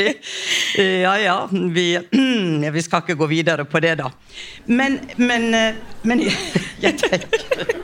Ja 0.80 1.18
ja, 1.20 1.36
vi, 1.52 1.90
vi, 2.78 2.86
skal 2.86 3.04
ikke 3.04 3.20
gå 3.20 3.30
videre 3.36 3.68
på 3.68 3.84
det, 3.84 3.98
da. 4.00 4.08
Men, 4.72 5.02
men, 5.20 5.50
eh, 5.56 5.84
men 6.08 6.24
jeg 6.24 6.96
tenker. 7.04 7.76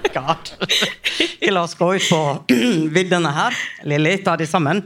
La 1.51 1.65
oss 1.65 1.75
gå 1.75 1.91
ut 1.97 2.07
på 2.07 2.23
viddene 2.95 3.35
her. 3.35 3.61
Lilly, 3.83 4.15
ta 4.23 4.39
de 4.39 4.47
sammen. 4.47 4.85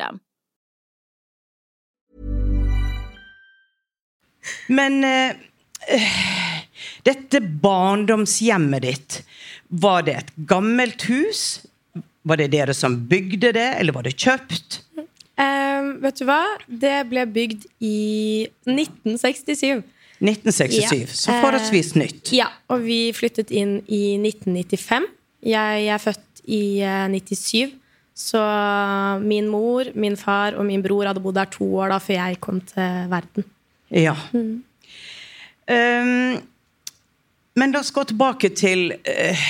Men 4.71 5.03
eh, 5.03 5.35
eh, 5.87 6.19
dette 7.05 7.41
barndomshjemmet 7.41 8.85
ditt, 8.85 9.21
var 9.67 10.05
det 10.07 10.17
et 10.17 10.31
gammelt 10.49 11.05
hus? 11.09 11.61
Var 12.27 12.37
det 12.37 12.51
dere 12.53 12.73
som 12.77 12.99
bygde 13.09 13.53
det, 13.55 13.69
eller 13.79 13.95
var 13.95 14.05
det 14.05 14.17
kjøpt? 14.19 14.81
Ehm, 15.41 15.95
vet 16.03 16.19
du 16.19 16.27
hva? 16.27 16.41
Det 16.67 16.97
ble 17.09 17.25
bygd 17.33 17.65
i 17.81 18.47
1967. 18.67 19.81
1967, 20.21 20.99
Ja. 21.01 21.05
så 21.17 21.37
forholdsvis 21.41 21.95
nytt. 21.97 22.31
Ja, 22.35 22.51
og 22.69 22.83
vi 22.85 23.09
flyttet 23.17 23.49
inn 23.49 23.79
i 23.89 24.19
1995. 24.21 25.07
Jeg 25.41 25.87
er 25.89 25.97
født 25.97 26.43
i 26.45 26.83
uh, 26.85 27.07
97. 27.09 27.73
Så 28.17 28.41
min 29.23 29.47
mor, 29.49 29.91
min 29.95 30.17
far 30.19 30.57
og 30.59 30.65
min 30.67 30.83
bror 30.83 31.07
hadde 31.09 31.23
bodd 31.23 31.39
der 31.39 31.49
to 31.51 31.65
år 31.79 31.93
da 31.93 31.99
før 32.03 32.17
jeg 32.19 32.39
kom 32.43 32.61
til 32.69 33.11
verden. 33.11 33.47
Ja. 33.91 34.15
Um, 35.71 36.39
men 37.59 37.73
la 37.73 37.79
oss 37.81 37.91
gå 37.95 38.03
tilbake 38.07 38.51
til 38.55 38.91
uh, 38.93 39.45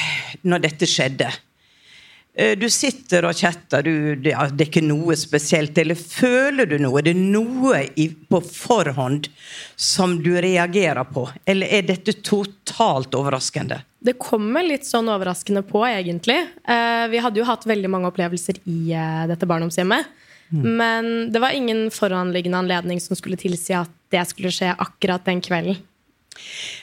når 0.45 0.67
dette 0.69 0.89
skjedde. 0.89 1.29
Eh, 2.33 2.57
du 2.57 2.69
sitter 2.71 3.25
og 3.27 3.35
chatter, 3.35 3.83
du, 3.83 4.15
det, 4.15 4.31
ja, 4.31 4.45
det 4.47 4.65
er 4.65 4.69
ikke 4.69 4.85
noe 4.85 5.17
spesielt. 5.19 5.77
Eller 5.77 5.99
føler 5.99 6.69
du 6.69 6.77
noe? 6.79 7.01
Er 7.01 7.09
det 7.09 7.17
noe 7.19 7.83
i, 7.99 8.07
på 8.07 8.39
forhånd 8.45 9.27
som 9.75 10.17
du 10.23 10.31
reagerer 10.39 11.03
på? 11.11 11.27
Eller 11.45 11.71
er 11.79 11.89
dette 11.89 12.15
totalt 12.23 13.17
overraskende? 13.19 13.81
Det 14.01 14.15
kommer 14.17 14.65
litt 14.65 14.88
sånn 14.88 15.10
overraskende 15.13 15.62
på, 15.67 15.84
egentlig. 15.86 16.39
Eh, 16.65 17.05
vi 17.12 17.22
hadde 17.22 17.38
jo 17.38 17.46
hatt 17.46 17.67
veldig 17.70 17.89
mange 17.93 18.10
opplevelser 18.10 18.58
i 18.65 18.79
eh, 18.98 19.24
dette 19.29 19.46
barndomshjemmet. 19.50 20.10
Men 20.51 21.31
det 21.31 21.39
var 21.39 21.53
ingen 21.55 21.86
foranliggende 21.96 22.58
anledning 22.58 23.00
som 23.00 23.15
skulle 23.15 23.38
tilsi 23.39 23.72
at 23.77 23.91
det 24.12 24.25
skulle 24.27 24.51
skje 24.51 24.74
akkurat 24.74 25.24
den 25.24 25.39
kvelden. 25.39 25.77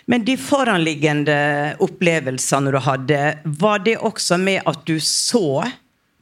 Men 0.09 0.25
de 0.25 0.37
foranliggende 0.41 1.37
opplevelsene 1.85 2.73
du 2.73 2.79
hadde, 2.85 3.21
var 3.45 3.83
det 3.85 3.99
også 3.99 4.39
med 4.41 4.63
at 4.69 4.87
du 4.89 4.97
så 5.05 5.63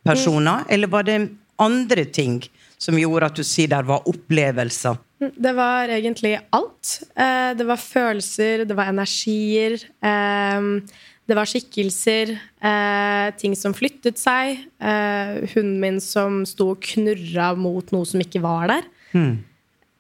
personer, 0.06 0.64
eller 0.68 0.90
var 0.90 1.06
det 1.06 1.20
andre 1.62 2.04
ting 2.04 2.40
som 2.78 2.98
gjorde 2.98 3.30
at 3.30 3.38
du 3.38 3.44
sier 3.46 3.70
der 3.70 3.86
var 3.86 4.06
opplevelser? 4.10 4.98
Det 5.18 5.52
var 5.56 5.88
egentlig 5.88 6.34
alt. 6.52 7.02
Eh, 7.16 7.54
Det 7.56 7.64
var 7.66 7.76
følelser, 7.80 8.66
det 8.68 8.76
var 8.76 8.90
energier. 8.92 9.78
eh, 10.02 10.80
Det 11.26 11.34
var 11.34 11.44
skikkelser. 11.46 12.38
eh, 12.62 13.30
Ting 13.38 13.54
som 13.56 13.72
flyttet 13.74 14.18
seg. 14.18 14.58
eh, 14.80 15.46
Hunden 15.54 15.80
min 15.80 16.00
som 16.00 16.44
sto 16.46 16.70
og 16.70 16.80
knurra 16.80 17.56
mot 17.56 17.90
noe 17.92 18.04
som 18.06 18.20
ikke 18.20 18.40
var 18.42 18.68
der. 18.68 18.82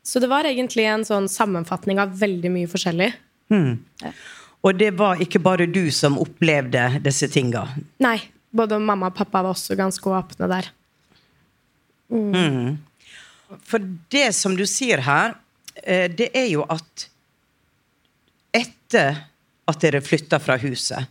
Så 0.04 0.20
det 0.20 0.28
var 0.28 0.44
egentlig 0.44 0.84
en 0.86 1.02
sånn 1.04 1.26
sammenfatning 1.28 1.98
av 1.98 2.12
veldig 2.20 2.50
mye 2.52 2.66
forskjellig. 2.68 3.12
Og 4.62 4.78
det 4.78 4.92
var 4.98 5.16
ikke 5.16 5.40
bare 5.42 5.66
du 5.66 5.90
som 5.90 6.16
opplevde 6.18 7.00
disse 7.02 7.26
tinga. 7.30 7.68
Nei, 8.00 8.20
både 8.54 8.78
mamma 8.80 9.06
og 9.06 9.14
pappa 9.14 9.42
var 9.42 9.52
også 9.54 9.76
ganske 9.76 10.02
åpne 10.04 10.48
der. 10.48 10.70
For 13.62 13.82
det 14.12 14.32
som 14.34 14.56
du 14.56 14.64
sier 14.66 15.02
her, 15.06 15.36
eh, 15.82 16.10
det 16.10 16.30
er 16.34 16.48
jo 16.50 16.64
at 16.72 17.08
etter 18.56 19.22
at 19.66 19.80
dere 19.82 20.00
flytta 20.00 20.38
fra 20.40 20.56
huset, 20.62 21.06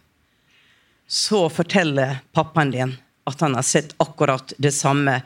så 1.07 1.45
forteller 1.53 2.21
pappaen 2.33 2.71
din 2.73 2.95
at 3.29 3.41
han 3.41 3.55
har 3.57 3.65
sett 3.65 3.93
akkurat 4.01 4.53
det 4.57 4.71
samme 4.73 5.19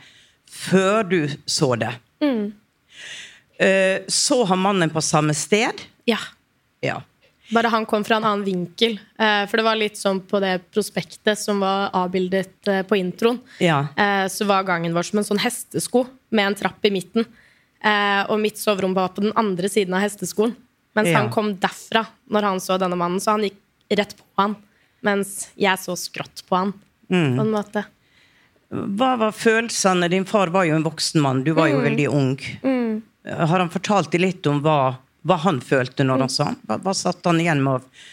før 0.50 1.04
du 1.08 1.22
så 1.46 1.76
det. 1.80 1.94
Mm. 2.24 2.52
Så 4.08 4.38
har 4.48 4.56
mannen 4.60 4.90
på 4.90 5.02
samme 5.04 5.34
sted. 5.36 5.84
Ja. 6.08 6.18
Ja. 6.82 7.02
Bare 7.52 7.68
han 7.74 7.86
kom 7.90 8.04
fra 8.06 8.18
en 8.20 8.26
annen 8.28 8.46
vinkel. 8.46 9.00
Eh, 9.18 9.46
For 9.50 9.58
det 9.58 9.64
var 9.66 9.76
litt 9.80 9.98
sånn 9.98 10.20
på 10.30 10.40
det 10.44 10.60
prospektet 10.72 11.38
som 11.40 11.60
var 11.64 11.90
avbildet 11.98 12.68
eh, 12.70 12.84
på 12.86 12.98
introen. 13.00 13.40
Ja. 13.60 13.88
Eh, 13.98 14.28
Så 14.30 14.46
var 14.46 14.64
gangen 14.68 14.94
vår 14.94 15.04
som 15.10 15.20
en 15.20 15.26
sånn 15.26 15.42
hestesko 15.42 16.06
med 16.32 16.46
en 16.52 16.56
trapp 16.56 16.86
i 16.86 16.92
midten. 16.94 17.26
Og 18.30 18.36
mitt 18.44 18.58
soverom 18.60 18.92
var 18.94 19.08
på 19.16 19.22
den 19.24 19.32
andre 19.40 19.70
siden 19.72 19.94
av 19.96 20.02
hesteskoen. 20.04 20.52
Mens 20.98 21.08
Ja. 21.08 21.20
han 21.22 21.30
kom 21.32 21.54
derfra 21.56 22.06
når 22.30 22.44
han 22.44 22.60
så 22.60 22.76
denne 22.78 22.98
mannen. 23.00 23.22
Så 23.24 23.32
han 23.32 23.42
gikk 23.48 23.56
rett 23.96 24.12
på 24.18 24.24
han. 24.38 24.56
Mens 25.02 25.48
jeg 25.56 25.78
så 25.80 25.96
skrått 25.96 26.44
på 26.50 26.58
han. 26.58 26.74
Mm. 27.10 27.38
På 27.38 27.42
en 27.46 27.52
måte. 27.54 27.86
Hva 28.70 29.14
var 29.18 29.32
følelsene? 29.32 30.10
Din 30.12 30.26
far 30.26 30.48
var 30.52 30.66
jo 30.68 30.76
en 30.76 30.84
voksen 30.84 31.22
mann, 31.24 31.44
du 31.44 31.54
var 31.54 31.70
jo 31.72 31.80
veldig 31.82 32.08
ung. 32.12 32.36
Har 33.26 33.60
han 33.64 33.70
fortalt 33.72 34.12
deg 34.12 34.22
litt 34.22 34.46
om 34.52 34.60
hva, 34.62 34.98
hva 35.30 35.38
han 35.46 35.60
følte 35.64 36.06
når 36.08 36.26
han 36.26 36.34
sa 36.34 36.54
hva, 36.66 36.80
hva 36.84 36.96
satt 36.98 37.26
han 37.30 37.42
igjen 37.42 37.62
med 37.66 37.80
av 37.80 38.08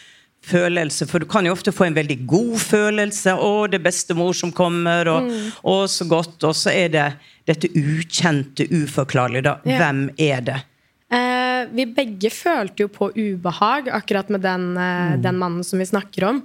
følelse? 0.47 1.07
For 1.09 1.23
du 1.23 1.27
kan 1.29 1.47
jo 1.47 1.55
ofte 1.55 1.73
få 1.75 1.89
en 1.89 1.97
veldig 1.97 2.19
god 2.29 2.55
følelse. 2.61 3.35
'Å, 3.35 3.67
det 3.71 3.81
er 3.81 3.87
bestemor 3.89 4.37
som 4.37 4.53
kommer', 4.55 5.09
og 5.11 5.27
'å, 5.63 5.75
så 5.91 6.07
godt'. 6.07 6.47
Og 6.47 6.55
så 6.55 6.71
er 6.71 6.93
det 6.93 7.07
dette 7.47 7.71
ukjente, 7.73 8.67
uforklarlige. 8.69 9.43
Da. 9.49 9.57
Ja. 9.65 9.81
Hvem 9.81 10.09
er 10.17 10.41
det? 10.41 10.61
Eh, 11.07 11.67
vi 11.71 11.85
begge 11.85 12.29
følte 12.31 12.83
jo 12.83 12.89
på 12.91 13.11
ubehag 13.15 13.87
akkurat 13.95 14.29
med 14.29 14.41
den, 14.41 14.77
eh, 14.77 15.17
den 15.23 15.37
mannen 15.39 15.63
som 15.63 15.79
vi 15.79 15.85
snakker 15.85 16.27
om. 16.27 16.41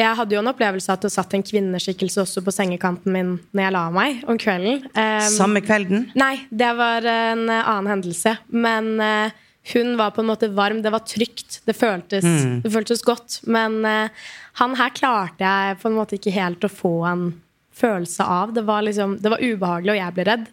Jeg 0.00 0.16
hadde 0.16 0.34
jo 0.34 0.40
en 0.40 0.48
opplevelse 0.48 0.88
av 0.90 0.98
at 0.98 1.04
det 1.04 1.12
satt 1.12 1.34
en 1.36 1.44
kvinneskikkelse 1.44 2.22
også 2.22 2.42
på 2.46 2.54
sengekanten 2.54 3.12
min 3.12 3.32
når 3.52 3.64
jeg 3.66 3.74
la 3.74 3.84
meg 3.90 4.24
om 4.30 4.38
kvelden. 4.40 4.86
Eh, 4.94 5.28
Samme 5.28 5.60
kvelden? 5.60 6.08
Nei, 6.18 6.46
det 6.50 6.70
var 6.78 7.04
en 7.04 7.48
eh, 7.50 7.68
annen 7.68 7.90
hendelse. 7.94 8.36
Men 8.48 8.94
eh, 9.04 9.36
hun 9.72 9.96
var 9.96 10.10
på 10.10 10.20
en 10.20 10.30
måte 10.30 10.48
varm. 10.48 10.82
Det 10.82 10.90
var 10.90 11.04
trygt. 11.04 11.60
Det 11.64 11.76
føltes, 11.76 12.24
det 12.64 12.72
føltes 12.72 13.02
godt. 13.04 13.40
Men 13.44 13.84
uh, 13.84 14.08
han 14.62 14.74
her 14.80 14.90
klarte 14.96 15.44
jeg 15.44 15.78
på 15.82 15.90
en 15.90 15.96
måte 15.98 16.16
ikke 16.16 16.32
helt 16.34 16.64
å 16.64 16.72
få 16.72 16.94
en 17.10 17.30
følelse 17.80 18.24
av. 18.24 18.50
Det 18.52 18.64
var, 18.68 18.82
liksom, 18.84 19.14
det 19.22 19.30
var 19.32 19.40
ubehagelig, 19.40 19.92
og 19.94 19.98
jeg 20.00 20.14
ble 20.16 20.24
redd. 20.28 20.48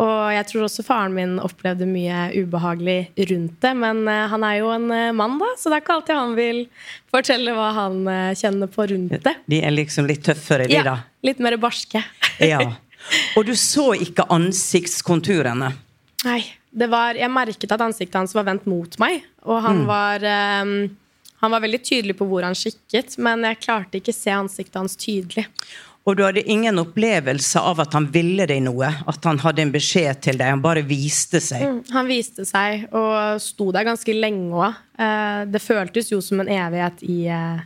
Og 0.00 0.20
jeg 0.32 0.46
tror 0.48 0.62
også 0.64 0.84
faren 0.86 1.16
min 1.16 1.34
opplevde 1.42 1.88
mye 1.88 2.30
ubehagelig 2.32 3.10
rundt 3.32 3.58
det. 3.64 3.74
Men 3.82 4.04
uh, 4.08 4.28
han 4.32 4.46
er 4.48 4.60
jo 4.60 4.70
en 4.72 4.86
uh, 4.92 5.10
mann, 5.16 5.36
da, 5.40 5.50
så 5.58 5.72
det 5.72 5.80
er 5.80 5.84
ikke 5.84 5.98
alltid 5.98 6.20
han 6.20 6.38
vil 6.38 6.62
fortelle 7.12 7.56
hva 7.56 7.72
han 7.76 8.00
kjenner 8.38 8.72
på 8.72 8.88
rundt 8.92 9.18
det. 9.26 9.36
De 9.52 9.60
er 9.64 9.74
liksom 9.74 10.08
litt 10.08 10.24
tøffere, 10.28 10.68
de, 10.68 10.80
da. 10.80 10.96
Ja, 11.02 11.28
litt 11.28 11.44
mer 11.44 11.58
barske. 11.60 12.04
Ja. 12.40 12.62
Og 13.36 13.44
du 13.48 13.52
så 13.58 13.92
ikke 13.98 14.28
ansiktskonturene. 14.32 15.72
Nei, 16.24 16.40
var, 16.72 17.14
jeg 17.14 17.30
merket 17.30 17.72
at 17.72 17.80
ansiktet 17.84 18.14
hans 18.16 18.34
var 18.34 18.44
vendt 18.48 18.66
mot 18.66 18.98
meg. 19.02 19.22
Og 19.44 19.58
Mm. 19.60 19.64
han 19.66 19.86
var 19.86 20.24
um, 20.62 20.96
Han 21.42 21.50
var 21.50 21.60
veldig 21.60 21.80
tydelig 21.82 22.14
på 22.16 22.26
hvor 22.30 22.44
han 22.46 22.54
kikket, 22.54 23.16
men 23.18 23.42
jeg 23.42 23.58
klarte 23.64 23.98
ikke 23.98 24.12
se 24.14 24.30
ansiktet 24.30 24.76
hans 24.78 24.94
tydelig. 24.96 25.42
Og 26.06 26.16
du 26.16 26.22
hadde 26.22 26.42
ingen 26.46 26.78
opplevelse 26.78 27.58
av 27.58 27.80
at 27.82 27.92
han 27.94 28.06
ville 28.14 28.46
deg 28.46 28.60
noe? 28.62 28.86
At 29.10 29.24
han 29.26 29.38
hadde 29.42 29.62
en 29.62 29.72
beskjed 29.74 30.20
til 30.22 30.38
deg? 30.38 30.48
Han 30.54 30.62
bare 30.62 30.82
viste 30.86 31.40
seg? 31.42 31.62
Mm, 31.66 31.80
Han 31.92 32.06
viste 32.06 32.46
seg 32.46 32.86
og 32.94 33.40
sto 33.42 33.72
der 33.74 33.84
ganske 33.90 34.14
lenge 34.14 34.54
òg. 34.54 34.78
Det 35.50 35.62
føltes 35.62 36.10
jo 36.14 36.20
som 36.22 36.40
en 36.42 36.48
evighet 36.50 37.02
i, 37.02 37.26
uh, 37.30 37.58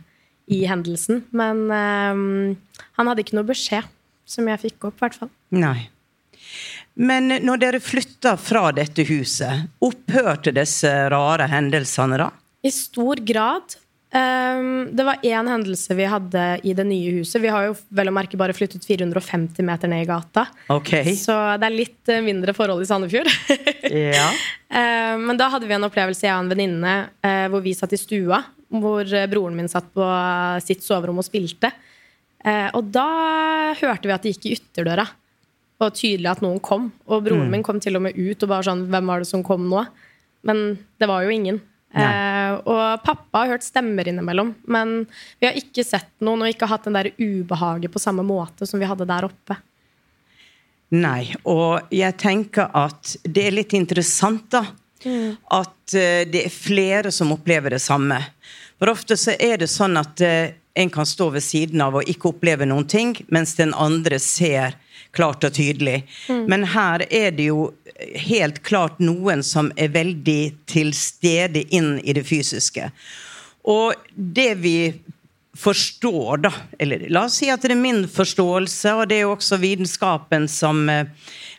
i 0.49 0.63
hendelsen. 0.65 1.23
Men 1.31 1.63
uh, 1.69 2.55
han 2.97 3.07
hadde 3.11 3.21
ikke 3.25 3.37
noe 3.37 3.45
beskjed 3.45 3.85
som 4.25 4.47
jeg 4.49 4.59
fikk 4.65 4.89
opp, 4.89 4.97
i 4.97 5.05
hvert 5.05 5.17
fall. 5.21 5.29
Nei. 5.53 5.89
Men 6.97 7.29
når 7.45 7.59
dere 7.61 7.79
flytta 7.83 8.33
fra 8.41 8.71
dette 8.73 9.03
huset, 9.05 9.67
opphørte 9.85 10.53
disse 10.55 10.89
rare 11.13 11.45
hendelsene 11.51 12.17
da? 12.17 12.31
I 12.65 12.71
stor 12.73 13.21
grad. 13.21 13.75
Ehm, 14.15 14.87
det 14.95 15.03
var 15.05 15.19
én 15.21 15.49
hendelse 15.51 15.93
vi 15.97 16.07
hadde 16.09 16.43
i 16.65 16.73
det 16.73 16.85
nye 16.87 17.11
huset. 17.19 17.41
Vi 17.43 17.51
har 17.53 17.67
jo 17.67 17.75
vel 17.93 18.09
å 18.09 18.13
merke 18.15 18.39
bare 18.39 18.55
flyttet 18.55 18.85
450 18.87 19.61
meter 19.67 19.91
ned 19.91 20.05
i 20.05 20.09
gata. 20.09 20.47
Ok. 20.73 20.93
Så 21.19 21.35
det 21.59 21.67
er 21.69 21.75
litt 21.75 22.11
eh, 22.13 22.23
mindre 22.25 22.55
forhold 22.57 22.85
i 22.85 22.89
Sandefjord. 22.89 23.29
Ja. 23.87 24.25
Eh, 24.67 25.13
Men 25.21 25.37
da 25.39 25.47
hadde 25.53 25.67
vi 25.69 25.75
en 25.77 25.85
opplevelse, 25.87 26.25
jeg 26.25 26.33
og 26.33 26.41
en 26.43 26.49
venninne, 26.51 26.95
eh, 27.23 27.45
hvor 27.51 27.61
vi 27.63 27.75
satt 27.77 27.93
i 27.95 27.99
stua. 28.01 28.41
Hvor 28.73 29.05
eh, 29.05 29.29
broren 29.31 29.55
min 29.55 29.69
satt 29.71 29.87
på 29.95 30.07
sitt 30.65 30.83
soverom 30.83 31.21
og 31.21 31.27
spilte. 31.27 31.71
Og 32.47 32.91
da 32.93 33.05
hørte 33.75 34.07
vi 34.07 34.13
at 34.13 34.23
det 34.23 34.31
gikk 34.35 34.45
i 34.47 34.51
ytterdøra. 34.55 35.03
Og 35.77 35.93
tydelig 35.93 36.31
at 36.31 36.43
noen 36.43 36.59
kom. 36.63 36.91
Og 37.05 37.25
broren 37.27 37.51
min 37.53 37.65
kom 37.65 37.81
til 37.83 37.99
og 37.99 38.05
med 38.07 38.17
ut 38.17 38.43
og 38.43 38.49
bare 38.49 38.65
sånn 38.65 38.87
Hvem 38.91 39.11
var 39.11 39.21
det 39.21 39.29
som 39.29 39.45
kom 39.45 39.67
nå? 39.69 39.83
Men 40.47 40.63
det 40.97 41.09
var 41.09 41.25
jo 41.25 41.33
ingen. 41.33 41.59
Eh, 41.97 42.53
og 42.67 43.03
pappa 43.05 43.43
har 43.43 43.55
hørt 43.55 43.65
stemmer 43.65 44.07
innimellom, 44.09 44.51
men 44.69 45.05
vi 45.39 45.47
har 45.47 45.55
ikke 45.57 45.85
sett 45.87 46.11
noen 46.23 46.43
og 46.43 46.51
ikke 46.51 46.67
hatt 46.69 46.85
den 46.85 46.97
der 46.97 47.09
ubehaget 47.17 47.93
på 47.93 48.01
samme 48.01 48.25
måte 48.27 48.67
som 48.67 48.81
vi 48.81 48.89
hadde 48.89 49.07
der 49.07 49.27
oppe. 49.27 49.57
Nei, 50.93 51.33
og 51.43 51.89
jeg 51.91 52.15
tenker 52.19 52.69
at 52.77 53.15
det 53.25 53.47
er 53.47 53.57
litt 53.57 53.73
interessant, 53.75 54.45
da. 54.53 54.63
At 55.53 55.95
eh, 55.95 56.23
det 56.27 56.45
er 56.47 56.53
flere 56.53 57.11
som 57.13 57.33
opplever 57.35 57.75
det 57.75 57.81
samme. 57.83 58.19
For 58.77 58.91
ofte 58.91 59.17
så 59.19 59.35
er 59.39 59.61
det 59.61 59.69
sånn 59.71 59.97
at 59.99 60.21
eh, 60.25 60.55
en 60.77 60.91
kan 60.93 61.07
stå 61.09 61.31
ved 61.33 61.45
siden 61.45 61.81
av 61.81 61.97
og 61.99 62.09
ikke 62.09 62.31
oppleve 62.31 62.67
noen 62.69 62.87
ting, 62.89 63.15
mens 63.33 63.55
den 63.57 63.73
andre 63.73 64.19
ser 64.21 64.77
klart 65.17 65.43
og 65.47 65.55
tydelig. 65.57 66.03
Men 66.29 66.67
her 66.73 67.03
er 67.09 67.33
det 67.35 67.49
jo 67.49 67.71
helt 68.27 68.61
klart 68.63 69.01
noen 69.01 69.43
som 69.43 69.71
er 69.75 69.93
veldig 69.95 70.41
til 70.69 70.93
stede 70.95 71.65
inn 71.73 71.97
i 72.03 72.13
det 72.13 72.27
fysiske. 72.29 72.91
Og 73.67 73.93
det 74.15 74.53
vi 74.63 74.77
forstår, 75.57 76.37
da 76.37 76.53
Eller 76.79 77.09
la 77.09 77.25
oss 77.25 77.39
si 77.41 77.49
at 77.49 77.61
det 77.61 77.73
er 77.73 77.79
min 77.81 78.05
forståelse, 78.07 78.93
og 78.93 79.07
det 79.09 79.17
er 79.17 79.25
jo 79.25 79.33
også 79.33 79.57
vitenskapen 79.57 80.45
som 80.51 80.83
eh, 80.89 81.09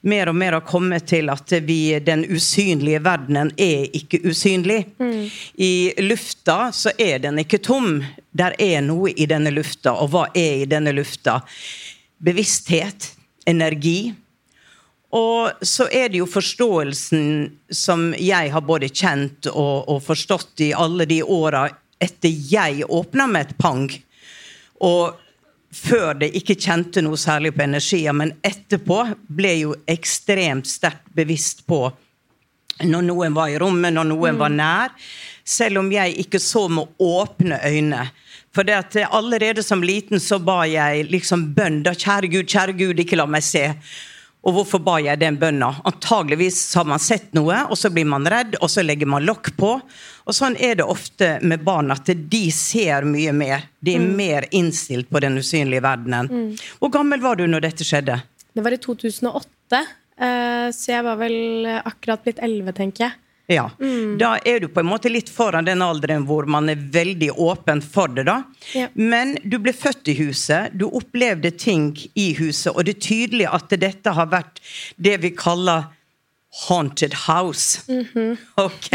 mer 0.06 0.30
og 0.30 0.36
mer 0.38 0.54
har 0.58 0.66
kommet 0.66 1.08
til 1.10 1.30
at 1.32 1.52
vi, 1.66 1.98
den 1.98 2.22
usynlige 2.30 3.02
verdenen 3.02 3.50
er 3.56 3.88
ikke 3.98 4.20
usynlig. 4.30 4.84
I 5.58 5.92
lufta 6.04 6.70
så 6.72 6.94
er 6.98 7.18
den 7.24 7.42
ikke 7.42 7.58
tom. 7.58 8.04
Der 8.30 8.54
er 8.62 8.80
noe 8.86 9.10
i 9.10 9.26
denne 9.26 9.50
lufta. 9.50 9.96
Og 9.98 10.12
hva 10.14 10.28
er 10.30 10.62
i 10.62 10.68
denne 10.70 10.94
lufta? 10.94 11.40
Bevissthet, 12.22 13.10
energi. 13.48 14.12
Og 15.16 15.64
så 15.64 15.86
er 15.88 16.10
det 16.12 16.20
jo 16.20 16.28
forståelsen 16.28 17.28
som 17.72 18.10
jeg 18.12 18.52
har 18.52 18.64
både 18.64 18.90
kjent 18.92 19.48
og, 19.54 19.88
og 19.88 20.02
forstått 20.04 20.66
i 20.66 20.74
alle 20.76 21.08
de 21.08 21.22
åra 21.24 21.64
etter 21.98 22.28
jeg 22.52 22.84
åpna 22.84 23.26
med 23.30 23.48
et 23.48 23.56
pang. 23.58 23.88
Og 24.84 25.16
før 25.74 26.12
det 26.20 26.34
ikke 26.36 26.58
kjente 26.60 27.02
noe 27.04 27.18
særlig 27.20 27.54
på 27.56 27.64
energier, 27.64 28.12
men 28.16 28.36
etterpå 28.44 29.00
ble 29.40 29.54
jo 29.62 29.74
ekstremt 29.88 30.68
sterkt 30.68 31.08
bevisst 31.16 31.64
på 31.68 31.86
når 32.84 33.02
noen 33.08 33.34
var 33.34 33.50
i 33.50 33.58
rommet, 33.58 33.90
når 33.94 34.06
noen 34.06 34.38
var 34.38 34.52
nær. 34.54 34.92
Selv 35.42 35.80
om 35.80 35.88
jeg 35.90 36.14
ikke 36.22 36.38
så 36.38 36.66
med 36.70 37.00
åpne 37.02 37.58
øyne. 37.66 38.04
For 38.54 38.66
det 38.66 38.76
at 38.78 38.96
allerede 39.10 39.62
som 39.62 39.82
liten 39.84 40.20
så 40.20 40.38
ba 40.42 40.62
jeg 40.66 41.08
liksom 41.12 41.50
bønn. 41.54 41.82
da, 41.86 41.92
Kjære 41.94 42.30
Gud, 42.32 42.48
kjære 42.48 42.76
Gud, 42.78 43.00
ikke 43.02 43.18
la 43.20 43.26
meg 43.28 43.44
se. 43.44 43.66
Og 44.46 44.54
hvorfor 44.54 44.80
ba 44.80 44.96
jeg 45.02 45.18
den 45.20 45.36
bønna? 45.36 45.68
Antageligvis 45.88 46.60
har 46.78 46.86
man 46.88 47.02
sett 47.02 47.34
noe, 47.36 47.64
og 47.68 47.76
så 47.76 47.90
blir 47.92 48.06
man 48.08 48.26
redd, 48.30 48.54
og 48.62 48.70
så 48.70 48.84
legger 48.86 49.10
man 49.10 49.26
lokk 49.26 49.50
på. 49.58 49.74
Og 50.28 50.36
sånn 50.36 50.56
er 50.62 50.78
det 50.78 50.86
ofte 50.86 51.34
med 51.42 51.64
barn, 51.66 51.90
at 51.92 52.08
de 52.08 52.42
ser 52.54 53.04
mye 53.08 53.34
mer. 53.36 53.66
De 53.84 53.96
er 53.98 54.04
mer 54.06 54.46
innstilt 54.54 55.10
på 55.10 55.20
den 55.24 55.40
usynlige 55.42 55.84
verdenen. 55.84 56.54
Hvor 56.78 56.92
gammel 56.94 57.20
var 57.24 57.36
du 57.36 57.46
når 57.50 57.66
dette 57.66 57.86
skjedde? 57.86 58.20
Det 58.54 58.64
var 58.64 58.74
i 58.74 58.80
2008, 58.82 59.82
eh, 60.22 60.68
så 60.74 60.94
jeg 60.94 61.06
var 61.06 61.18
vel 61.20 61.68
akkurat 61.82 62.24
blitt 62.24 62.40
11, 62.42 62.72
tenker 62.78 63.08
jeg. 63.08 63.18
Ja, 63.48 63.70
Da 64.20 64.34
er 64.44 64.60
du 64.60 64.66
på 64.68 64.80
en 64.82 64.90
måte 64.90 65.08
litt 65.08 65.30
foran 65.32 65.64
den 65.64 65.80
alderen 65.80 66.26
hvor 66.28 66.44
man 66.46 66.68
er 66.68 66.76
veldig 66.76 67.30
åpen 67.40 67.80
for 67.80 68.08
det. 68.12 68.26
da. 68.28 68.42
Ja. 68.76 68.88
Men 68.94 69.38
du 69.42 69.56
ble 69.58 69.72
født 69.72 70.08
i 70.12 70.14
huset, 70.18 70.74
du 70.76 70.84
opplevde 70.90 71.50
ting 71.56 71.94
i 72.14 72.34
huset, 72.36 72.74
og 72.74 72.84
det 72.84 72.98
er 72.98 73.06
tydelig 73.06 73.46
at 73.48 73.72
dette 73.80 74.12
har 74.12 74.28
vært 74.28 74.60
det 75.00 75.16
vi 75.22 75.30
kaller 75.32 75.86
haunted 76.68 77.14
house. 77.26 77.80
Ok? 78.66 78.90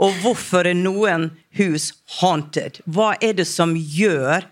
Og 0.00 0.12
hvorfor 0.22 0.68
er 0.68 0.76
noen 0.76 1.30
hus 1.56 1.90
haunted? 2.20 2.80
Hva 2.84 3.14
er 3.20 3.32
det 3.40 3.46
som 3.48 3.72
gjør 3.76 4.44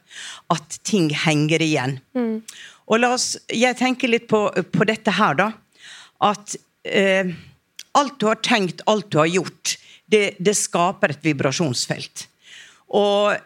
at 0.53 0.81
ting 0.88 1.11
henger 1.27 1.61
igjen? 1.64 1.99
Og 2.88 3.01
la 3.01 3.12
oss, 3.12 3.35
Jeg 3.53 3.77
tenker 3.77 4.09
litt 4.09 4.29
på, 4.29 4.47
på 4.73 4.85
dette 4.88 5.12
her, 5.21 5.35
da. 5.37 5.51
At 6.25 6.57
eh, 6.88 7.35
alt 7.98 8.18
du 8.20 8.27
har 8.29 8.40
tenkt, 8.44 8.83
alt 8.87 9.11
du 9.11 9.20
har 9.20 9.31
gjort, 9.31 9.77
det, 10.07 10.38
det 10.38 10.57
skaper 10.57 11.14
et 11.14 11.24
vibrasjonsfelt. 11.24 12.27
Og 12.96 13.37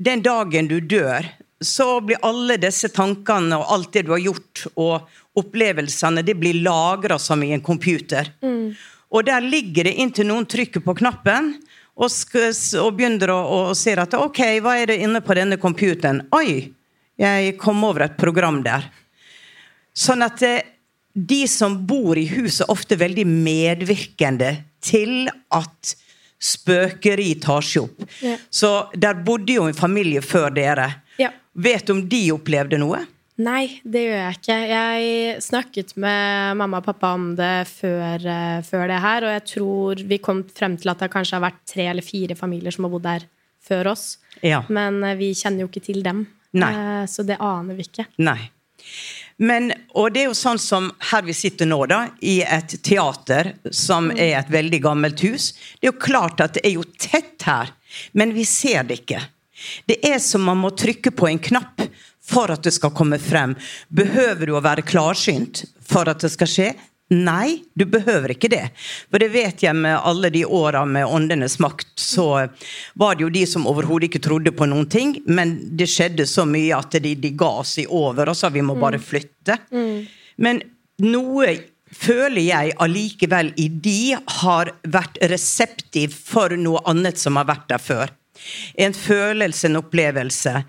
den 0.00 0.22
dagen 0.24 0.68
du 0.70 0.78
dør, 0.80 1.26
så 1.60 2.00
blir 2.00 2.22
alle 2.24 2.56
disse 2.56 2.88
tankene 2.88 3.58
og 3.60 3.72
alt 3.74 3.90
det 3.92 4.06
du 4.08 4.14
har 4.14 4.22
gjort, 4.24 4.64
og 4.80 5.40
opplevelsene, 5.40 6.24
det 6.24 6.34
blir 6.40 6.62
lagra 6.64 7.18
som 7.20 7.42
i 7.44 7.52
en 7.52 7.64
computer. 7.64 8.32
Og 9.10 9.26
der 9.26 9.44
ligger 9.44 9.84
det 9.84 9.98
inntil 10.00 10.30
noen 10.30 10.46
trykker 10.48 10.80
på 10.84 10.94
knappen 11.02 11.52
og, 12.00 12.08
og 12.08 12.90
begynner 12.96 13.32
å 13.34 13.38
og 13.58 13.76
ser 13.76 14.00
at 14.00 14.16
ok, 14.16 14.40
hva 14.64 14.76
er 14.80 14.92
det 14.92 15.00
inne 15.04 15.20
på 15.20 15.36
denne 15.36 15.58
computeren? 15.60 16.22
Oi, 16.32 16.72
jeg 17.20 17.56
kom 17.60 17.82
over 17.84 18.06
et 18.06 18.16
program 18.16 18.62
der. 18.64 18.86
Sånn 19.92 20.22
at 20.24 20.40
eh, 20.46 20.69
de 21.12 21.42
som 21.50 21.76
bor 21.86 22.18
i 22.18 22.26
huset, 22.30 22.64
er 22.66 22.72
ofte 22.72 22.98
veldig 23.00 23.26
medvirkende 23.28 24.54
til 24.84 25.30
at 25.52 25.94
spøkeri 26.40 27.34
tar 27.42 27.64
seg 27.66 27.88
opp. 27.88 28.04
Ja. 28.24 28.36
Så 28.48 28.70
der 28.96 29.18
bodde 29.24 29.58
jo 29.58 29.66
en 29.68 29.76
familie 29.76 30.22
før 30.24 30.48
dere. 30.54 30.88
Ja. 31.20 31.32
Vet 31.52 31.88
du 31.88 31.96
om 31.98 32.04
de 32.08 32.22
opplevde 32.32 32.78
noe? 32.80 33.02
Nei, 33.40 33.80
det 33.88 34.02
gjør 34.04 34.18
jeg 34.18 34.36
ikke. 34.36 34.56
Jeg 34.68 35.42
snakket 35.44 35.94
med 36.00 36.58
mamma 36.60 36.80
og 36.80 36.86
pappa 36.90 37.14
om 37.16 37.30
det 37.38 37.68
før, 37.70 38.20
eh, 38.20 38.58
før 38.66 38.88
det 38.90 38.98
her, 39.00 39.24
og 39.24 39.32
jeg 39.36 39.44
tror 39.54 40.02
vi 40.10 40.18
kom 40.20 40.42
frem 40.44 40.76
til 40.80 40.92
at 40.92 41.00
det 41.00 41.10
kanskje 41.12 41.38
har 41.38 41.46
vært 41.46 41.62
tre 41.68 41.86
eller 41.88 42.04
fire 42.04 42.36
familier 42.36 42.74
som 42.74 42.84
har 42.84 42.92
bodd 42.92 43.06
der 43.06 43.24
før 43.64 43.92
oss. 43.94 44.18
Ja. 44.44 44.60
Men 44.68 45.00
eh, 45.04 45.16
vi 45.20 45.32
kjenner 45.36 45.64
jo 45.64 45.70
ikke 45.70 45.86
til 45.88 46.04
dem, 46.04 46.26
Nei. 46.58 46.70
Eh, 46.74 47.04
så 47.08 47.24
det 47.26 47.38
aner 47.40 47.78
vi 47.78 47.86
ikke. 47.88 48.08
Nei. 48.20 48.50
Men, 49.40 49.70
og 49.96 50.12
det 50.12 50.22
er 50.22 50.28
jo 50.28 50.36
sånn 50.36 50.60
som 50.60 50.90
her 51.10 51.24
vi 51.24 51.34
sitter 51.36 51.68
nå, 51.68 51.78
da, 51.88 52.02
i 52.20 52.40
et 52.44 52.74
teater 52.84 53.54
som 53.72 54.10
er 54.12 54.34
et 54.42 54.50
veldig 54.52 54.82
gammelt 54.84 55.22
hus. 55.24 55.54
Det 55.80 55.88
er 55.88 55.94
jo 55.94 56.02
klart 56.02 56.42
at 56.44 56.58
det 56.58 56.66
er 56.68 56.74
jo 56.76 56.84
tett 57.00 57.46
her, 57.48 57.72
men 58.12 58.34
vi 58.36 58.44
ser 58.48 58.84
det 58.84 59.00
ikke. 59.00 59.22
Det 59.88 59.96
er 60.06 60.18
som 60.20 60.44
man 60.44 60.60
må 60.60 60.72
trykke 60.76 61.12
på 61.16 61.28
en 61.28 61.40
knapp 61.40 61.86
for 62.30 62.52
at 62.52 62.64
det 62.64 62.74
skal 62.76 62.92
komme 62.96 63.18
frem. 63.20 63.56
Behøver 63.88 64.46
du 64.48 64.54
å 64.56 64.64
være 64.64 64.84
klarsynt 64.86 65.64
for 65.88 66.08
at 66.12 66.20
det 66.22 66.32
skal 66.36 66.50
skje? 66.50 66.68
Nei, 67.10 67.64
du 67.74 67.84
behøver 67.90 68.36
ikke 68.36 68.48
det. 68.52 68.68
For 69.10 69.18
det 69.18 69.32
vet 69.34 69.64
jeg 69.64 69.74
med 69.74 69.96
alle 69.98 70.30
de 70.30 70.44
åra 70.46 70.84
med 70.86 71.08
åndenes 71.10 71.58
makt, 71.58 71.90
så 71.98 72.46
var 72.94 73.16
det 73.18 73.24
jo 73.24 73.32
de 73.34 73.42
som 73.50 73.66
overhodet 73.66 74.06
ikke 74.10 74.22
trodde 74.22 74.52
på 74.54 74.68
noen 74.70 74.86
ting, 74.90 75.16
men 75.26 75.56
det 75.76 75.88
skjedde 75.90 76.26
så 76.30 76.46
mye 76.46 76.76
at 76.76 76.94
de, 77.02 77.16
de 77.18 77.32
ga 77.34 77.64
seg 77.66 77.90
over 77.90 78.30
og 78.30 78.38
sa 78.38 78.52
vi 78.54 78.62
må 78.62 78.78
bare 78.78 79.02
flytte. 79.02 79.58
Men 80.38 80.62
noe 81.02 81.56
føler 81.90 82.44
jeg 82.46 82.76
allikevel 82.78 83.52
i 83.58 83.66
de 83.68 84.14
har 84.40 84.70
vært 84.86 85.18
reseptiv 85.32 86.14
for 86.14 86.54
noe 86.54 86.82
annet 86.86 87.18
som 87.18 87.40
har 87.40 87.48
vært 87.50 87.68
der 87.72 87.82
før. 87.82 88.14
En 88.80 88.94
følelse, 88.96 89.66
en 89.68 89.80
opplevelse. 89.82 90.62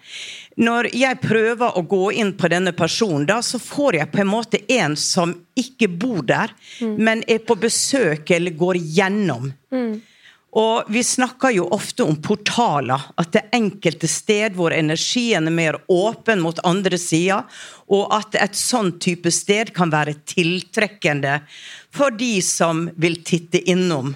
Når 0.60 0.90
jeg 0.96 1.20
prøver 1.24 1.78
å 1.78 1.82
gå 1.88 2.12
inn 2.20 2.34
på 2.36 2.50
denne 2.52 2.74
personen, 2.76 3.26
da, 3.30 3.40
så 3.46 3.60
får 3.62 4.02
jeg 4.02 4.12
på 4.12 4.22
en 4.24 4.32
måte 4.32 4.60
en 4.76 4.98
som 5.00 5.34
ikke 5.56 5.88
bor 5.88 6.24
der, 6.28 6.52
men 6.82 7.24
er 7.28 7.40
på 7.46 7.56
besøk 7.56 8.34
eller 8.36 8.58
går 8.60 8.80
gjennom. 8.82 9.52
Og 10.52 10.90
vi 10.92 11.00
snakker 11.04 11.54
jo 11.56 11.70
ofte 11.72 12.04
om 12.04 12.18
portaler, 12.20 13.06
at 13.16 13.30
det 13.32 13.46
er 13.46 13.56
enkelte 13.62 14.10
sted 14.12 14.58
hvor 14.58 14.76
energien 14.76 15.48
er 15.48 15.56
mer 15.56 15.78
åpen 15.88 16.42
mot 16.44 16.60
andre 16.68 17.00
sida, 17.00 17.46
og 17.88 18.12
at 18.12 18.36
et 18.36 18.60
sånn 18.60 18.98
type 19.00 19.32
sted 19.32 19.72
kan 19.76 19.94
være 19.94 20.18
tiltrekkende 20.28 21.40
for 21.96 22.12
de 22.12 22.42
som 22.44 22.90
vil 23.00 23.22
titte 23.24 23.64
innom. 23.72 24.12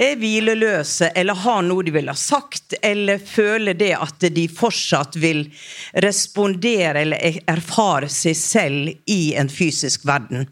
Er 0.00 0.16
hvileløse 0.16 1.10
eller 1.14 1.36
har 1.42 1.64
noe 1.66 1.84
de 1.84 1.92
vil 1.92 2.08
ha 2.08 2.16
sagt, 2.16 2.74
eller 2.80 3.20
føler 3.20 3.76
det 3.76 3.92
at 3.98 4.24
de 4.32 4.46
fortsatt 4.48 5.18
vil 5.20 5.42
respondere 6.00 7.02
eller 7.02 7.42
erfare 7.50 8.08
seg 8.08 8.38
selv 8.38 9.10
i 9.12 9.34
en 9.36 9.52
fysisk 9.52 10.06
verden. 10.08 10.46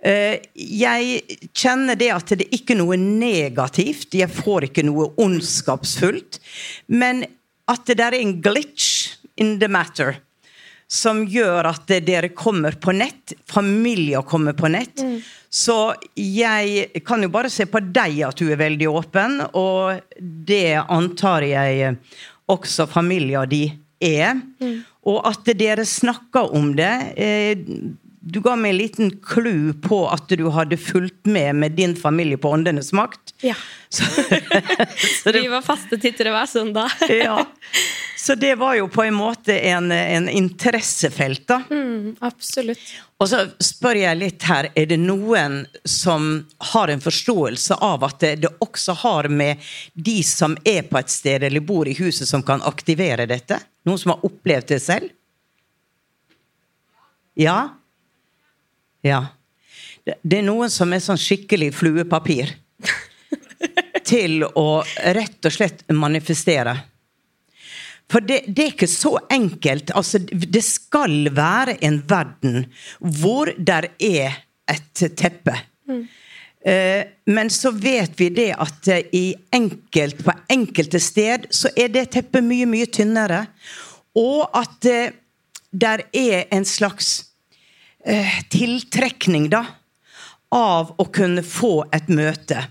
Eh, 0.00 0.38
Jeg 0.54 1.20
kjenner 1.52 1.98
det 1.98 2.08
at 2.14 2.32
det 2.38 2.48
ikke 2.54 2.76
er 2.76 2.80
noe 2.80 2.96
negativt, 2.96 4.14
jeg 4.14 4.30
får 4.32 4.70
ikke 4.70 4.86
noe 4.86 5.10
ondskapsfullt, 5.20 6.40
men 6.88 7.26
at 7.68 7.84
det 7.84 7.98
der 8.00 8.14
er 8.16 8.22
en 8.22 8.38
glitch 8.40 9.18
in 9.36 9.58
the 9.60 9.68
matter 9.68 10.22
som 10.88 11.20
gjør 11.28 11.68
at 11.68 11.90
dere 12.06 12.30
kommer 12.32 12.72
på 12.80 12.94
nett, 12.96 13.34
familier 13.48 14.24
kommer 14.24 14.56
på 14.56 14.70
nett. 14.72 15.02
Så 15.52 15.94
jeg 16.16 17.02
kan 17.04 17.22
jo 17.24 17.28
bare 17.32 17.50
se 17.52 17.66
på 17.68 17.82
deg 17.84 18.22
at 18.24 18.40
du 18.40 18.48
er 18.48 18.60
veldig 18.60 18.88
åpen, 18.88 19.42
og 19.52 20.00
det 20.18 20.80
antar 20.80 21.44
jeg 21.44 21.94
også 22.48 22.88
familier 22.88 23.48
de 23.48 23.66
er. 24.00 24.40
Og 25.08 25.20
at 25.28 25.52
dere 25.60 25.84
snakker 25.88 26.52
om 26.56 26.72
det. 26.76 26.92
Du 28.28 28.40
ga 28.44 28.54
meg 28.56 28.74
en 28.74 28.78
liten 28.78 29.10
clou 29.24 29.72
på 29.82 30.02
at 30.12 30.28
du 30.28 30.48
hadde 30.52 30.76
fulgt 30.80 31.26
med 31.26 31.56
med 31.56 31.76
din 31.78 31.94
familie 31.96 32.38
på 32.40 32.50
Åndenes 32.50 32.92
makt. 32.92 33.34
Ja. 33.40 33.54
Så, 33.88 34.04
så 35.22 35.32
Vi 35.32 35.46
var 35.48 35.62
faste 35.64 35.96
tittere 35.96 36.34
hver 36.34 36.46
søndag. 36.46 36.92
ja. 37.08 37.46
så 38.16 38.34
det 38.34 38.54
var 38.60 38.74
jo 38.76 38.88
på 38.92 39.06
en 39.06 39.16
måte 39.16 39.56
en, 39.70 39.92
en 39.92 40.28
interessefelt, 40.28 41.46
da. 41.48 41.62
Mm, 41.70 42.16
absolutt. 42.20 42.82
Og 43.18 43.30
så 43.30 43.44
spør 43.62 43.98
jeg 44.02 44.20
litt 44.20 44.44
her, 44.46 44.68
er 44.76 44.90
det 44.90 45.00
noen 45.00 45.62
som 45.88 46.28
har 46.74 46.92
en 46.92 47.02
forståelse 47.02 47.80
av 47.82 48.04
at 48.06 48.20
det, 48.22 48.34
det 48.44 48.52
også 48.62 48.94
har 49.06 49.30
med 49.32 49.64
de 49.94 50.20
som 50.26 50.54
er 50.68 50.84
på 50.86 51.00
et 51.00 51.10
sted 51.10 51.48
eller 51.48 51.64
bor 51.64 51.88
i 51.88 51.96
huset, 51.98 52.28
som 52.28 52.44
kan 52.46 52.62
aktivere 52.66 53.26
dette? 53.30 53.58
Noen 53.88 53.98
som 53.98 54.14
har 54.14 54.28
opplevd 54.28 54.74
det 54.74 54.82
selv? 54.84 55.10
Ja? 57.38 57.77
Ja. 59.08 59.24
Det, 60.04 60.38
er 60.38 60.46
noen 60.46 60.70
som 60.72 60.92
er 60.92 61.02
sånn 61.04 61.20
skikkelig 61.20 61.72
fluepapir 61.76 62.54
til 64.08 64.44
å 64.46 64.68
rett 65.16 65.48
og 65.48 65.52
slett 65.52 65.84
manifestere. 65.92 66.76
For 68.08 68.24
det, 68.24 68.44
det 68.48 68.64
er 68.64 68.72
ikke 68.72 68.88
så 68.88 69.18
enkelt. 69.32 69.92
Altså, 69.96 70.20
det 70.24 70.64
skal 70.64 71.28
være 71.36 71.76
en 71.84 72.00
verden 72.08 72.64
hvor 73.00 73.52
der 73.58 73.90
er 74.00 74.38
et 74.68 75.04
teppe. 75.16 75.58
Eh, 76.64 77.04
Men 77.24 77.50
så 77.50 77.70
vet 77.70 78.16
vi 78.20 78.30
det 78.34 78.50
at 78.56 78.88
eh, 78.88 79.04
i 79.12 79.26
enkelt, 79.52 80.24
på 80.24 80.34
enkelte 80.48 81.00
sted 81.00 81.46
så 81.54 81.70
er 81.76 81.92
det 81.92 82.08
teppet 82.16 82.44
mye, 82.44 82.66
mye 82.68 82.88
tynnere. 82.92 83.44
Og 84.16 84.48
at 84.56 84.88
eh, 84.88 85.14
der 85.70 86.06
er 86.16 86.48
en 86.54 86.64
slags 86.64 87.27
eh, 88.04 88.40
tiltrekning, 88.50 89.48
da, 89.52 89.64
av 90.54 90.94
å 90.96 91.04
kunne 91.12 91.44
få 91.44 91.84
et 91.92 92.08
møte. 92.08 92.64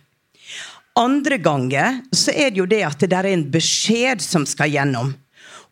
Andre 0.97 1.37
ganger 1.37 2.01
så 2.15 2.33
er 2.33 2.49
det 2.49 2.61
jo 2.61 2.65
det 2.69 2.81
at 2.87 2.99
det 3.03 3.11
der 3.13 3.27
er 3.27 3.37
en 3.37 3.49
beskjed 3.53 4.23
som 4.23 4.47
skal 4.49 4.71
gjennom. 4.73 5.13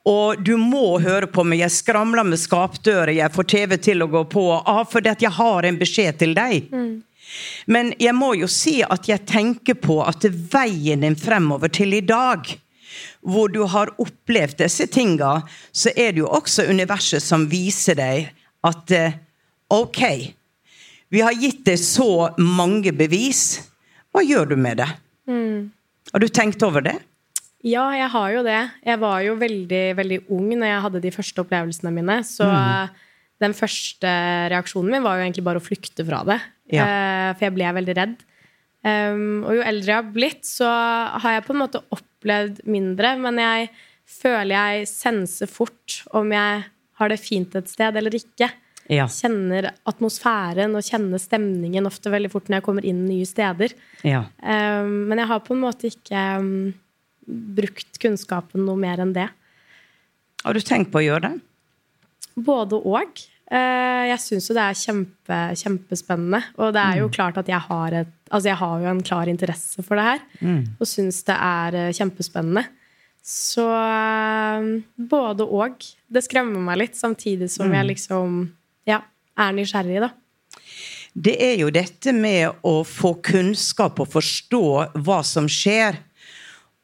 Og 0.05 0.37
du 0.45 0.53
må 0.61 0.99
høre 1.01 1.25
på 1.25 1.41
meg. 1.47 1.63
Jeg 1.63 1.73
skramler 1.79 2.27
med 2.27 2.37
skapdører, 2.37 3.15
jeg 3.17 3.33
får 3.33 3.47
TV 3.49 3.77
til 3.81 4.05
å 4.05 4.09
gå 4.11 4.21
på. 4.29 4.43
Ah, 4.61 4.83
fordi 4.85 5.09
at 5.09 5.25
jeg 5.25 5.33
har 5.33 5.65
en 5.65 5.79
beskjed 5.81 6.19
til 6.21 6.35
deg. 6.37 6.69
Men 7.65 7.89
jeg 7.97 8.13
må 8.13 8.35
jo 8.37 8.49
si 8.51 8.77
at 8.85 9.09
jeg 9.09 9.25
tenker 9.25 9.79
på 9.81 9.97
at 10.05 10.27
veien 10.53 11.01
din 11.01 11.17
fremover 11.17 11.73
til 11.73 11.97
i 11.97 12.03
dag, 12.05 12.45
hvor 13.25 13.49
du 13.49 13.63
har 13.65 13.95
opplevd 13.97 14.59
disse 14.61 14.85
tinga, 14.93 15.39
så 15.73 15.89
er 15.97 16.13
det 16.13 16.21
jo 16.21 16.29
også 16.29 16.67
universet 16.69 17.23
som 17.25 17.49
viser 17.49 17.97
deg 17.97 18.29
at 18.65 18.93
eh, 18.93 19.17
ok, 19.73 20.01
vi 21.13 21.21
har 21.23 21.35
gitt 21.37 21.63
deg 21.67 21.79
så 21.81 22.29
mange 22.37 22.93
bevis. 22.95 23.69
Hva 24.13 24.23
gjør 24.25 24.53
du 24.53 24.55
med 24.59 24.81
det? 24.81 24.89
Har 26.13 26.21
du 26.21 26.27
tenkt 26.29 26.63
over 26.65 26.83
det? 26.85 26.95
Ja, 27.65 27.87
jeg 27.97 28.09
har 28.13 28.29
jo 28.35 28.43
det. 28.45 28.59
Jeg 28.85 29.01
var 29.01 29.23
jo 29.25 29.33
veldig, 29.41 29.83
veldig 29.97 30.19
ung 30.33 30.51
når 30.53 30.69
jeg 30.69 30.83
hadde 30.85 31.01
de 31.01 31.13
første 31.15 31.41
opplevelsene 31.41 31.93
mine. 31.95 32.19
Så 32.27 32.45
den 33.41 33.55
første 33.57 34.11
reaksjonen 34.53 34.93
min 34.93 35.05
var 35.05 35.17
jo 35.17 35.25
egentlig 35.25 35.45
bare 35.47 35.61
å 35.61 35.65
flykte 35.65 36.05
fra 36.07 36.21
det. 36.29 36.37
Ja. 36.73 36.85
Eh, 36.85 37.31
For 37.35 37.47
jeg 37.47 37.55
ble 37.57 37.73
veldig 37.79 37.95
redd. 37.97 38.15
Um, 38.85 39.41
og 39.47 39.55
jo 39.57 39.63
eldre 39.65 39.89
jeg 39.89 39.97
har 39.97 40.11
blitt, 40.13 40.43
så 40.45 40.69
har 40.69 41.39
jeg 41.39 41.45
på 41.47 41.55
en 41.55 41.61
måte 41.63 41.81
opplevd 41.95 42.61
mindre. 42.69 43.15
Men 43.23 43.41
jeg 43.41 43.71
føler 44.05 44.53
jeg 44.53 44.89
senser 44.91 45.49
fort 45.49 46.03
om 46.13 46.29
jeg 46.35 46.67
har 47.01 47.11
det 47.11 47.19
fint 47.19 47.57
et 47.57 47.71
sted 47.71 47.97
eller 47.97 48.13
ikke. 48.13 48.51
Ja. 48.91 49.07
Kjenner 49.09 49.71
atmosfæren 49.89 50.75
og 50.77 50.85
kjenner 50.85 51.21
stemningen 51.21 51.89
ofte 51.89 52.11
veldig 52.13 52.29
fort 52.33 52.49
når 52.49 52.59
jeg 52.59 52.65
kommer 52.67 52.85
inn 52.85 53.05
nye 53.07 53.25
steder. 53.25 53.73
Ja. 54.05 54.25
Um, 54.41 55.07
men 55.09 55.21
jeg 55.21 55.29
har 55.31 55.41
på 55.45 55.55
en 55.55 55.63
måte 55.63 55.89
ikke 55.89 56.25
um, 56.41 56.51
brukt 57.25 57.99
kunnskapen 58.01 58.65
noe 58.67 58.77
mer 58.79 59.01
enn 59.01 59.15
det. 59.15 59.29
Har 60.45 60.53
du 60.53 60.61
tenkt 60.61 60.91
på 60.93 61.01
å 61.01 61.05
gjøre 61.05 61.31
det? 61.31 61.39
Både 62.45 62.77
og. 62.77 63.23
Uh, 63.45 64.05
jeg 64.11 64.21
syns 64.21 64.49
jo 64.49 64.57
det 64.57 64.67
er 64.67 64.77
kjempe, 64.77 65.39
kjempespennende. 65.63 66.43
Og 66.61 66.73
det 66.75 66.85
er 66.85 67.01
jo 67.01 67.11
klart 67.13 67.39
at 67.41 67.49
jeg 67.49 67.61
har, 67.65 67.99
et, 68.03 68.13
altså 68.29 68.51
jeg 68.51 68.61
har 68.61 68.85
jo 68.85 68.91
en 68.91 69.05
klar 69.05 69.31
interesse 69.31 69.85
for 69.85 69.97
det 69.97 70.09
her. 70.11 70.25
Og 70.77 70.89
syns 70.89 71.23
det 71.25 71.37
er 71.41 71.79
eh, 71.79 71.93
kjempespennende. 71.95 72.67
Så 73.25 73.65
eh, 73.65 74.67
både 74.95 75.47
og. 75.49 75.81
Det 76.05 76.21
skremmer 76.21 76.61
meg 76.61 76.83
litt, 76.83 76.99
samtidig 76.99 77.49
som 77.53 77.73
jeg 77.73 77.89
liksom 77.89 78.43
ja, 78.87 79.01
er 79.37 79.55
nysgjerrig, 79.57 80.01
da. 80.05 80.11
Det 81.15 81.35
er 81.39 81.55
jo 81.61 81.69
dette 81.71 82.11
med 82.11 82.65
å 82.67 82.81
få 82.83 83.13
kunnskap 83.23 84.01
og 84.03 84.11
forstå 84.17 84.65
hva 85.05 85.21
som 85.23 85.47
skjer. 85.51 86.01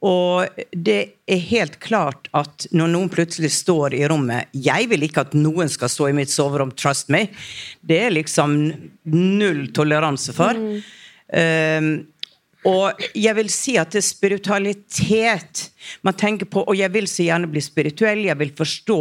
Og 0.02 0.62
det 0.72 0.98
er 1.30 1.42
helt 1.52 1.76
klart 1.84 2.30
at 2.34 2.66
når 2.74 2.94
noen 2.94 3.12
plutselig 3.14 3.52
står 3.54 3.94
i 3.94 4.02
rommet 4.10 4.50
Jeg 4.58 4.88
vil 4.90 5.06
ikke 5.06 5.28
at 5.28 5.36
noen 5.38 5.70
skal 5.70 5.92
stå 5.94 6.08
i 6.10 6.16
mitt 6.18 6.32
soverom, 6.34 6.72
trust 6.74 7.12
me. 7.14 7.28
Det 7.86 8.00
er 8.08 8.16
liksom 8.16 8.56
null 9.12 9.68
toleranse 9.76 10.34
for. 10.34 10.58
Um, 10.58 11.92
og 12.68 13.00
jeg 13.18 13.34
vil 13.40 13.50
si 13.50 13.74
at 13.82 13.94
det 13.94 14.02
er 14.04 14.06
spiritualitet 14.06 15.64
man 16.06 16.14
tenker 16.14 16.46
på, 16.46 16.62
og 16.62 16.78
jeg 16.78 16.94
vil 16.94 17.08
så 17.10 17.26
gjerne 17.26 17.50
bli 17.50 17.62
spirituell, 17.66 18.22
jeg 18.28 18.38
vil 18.38 18.52
forstå. 18.58 18.98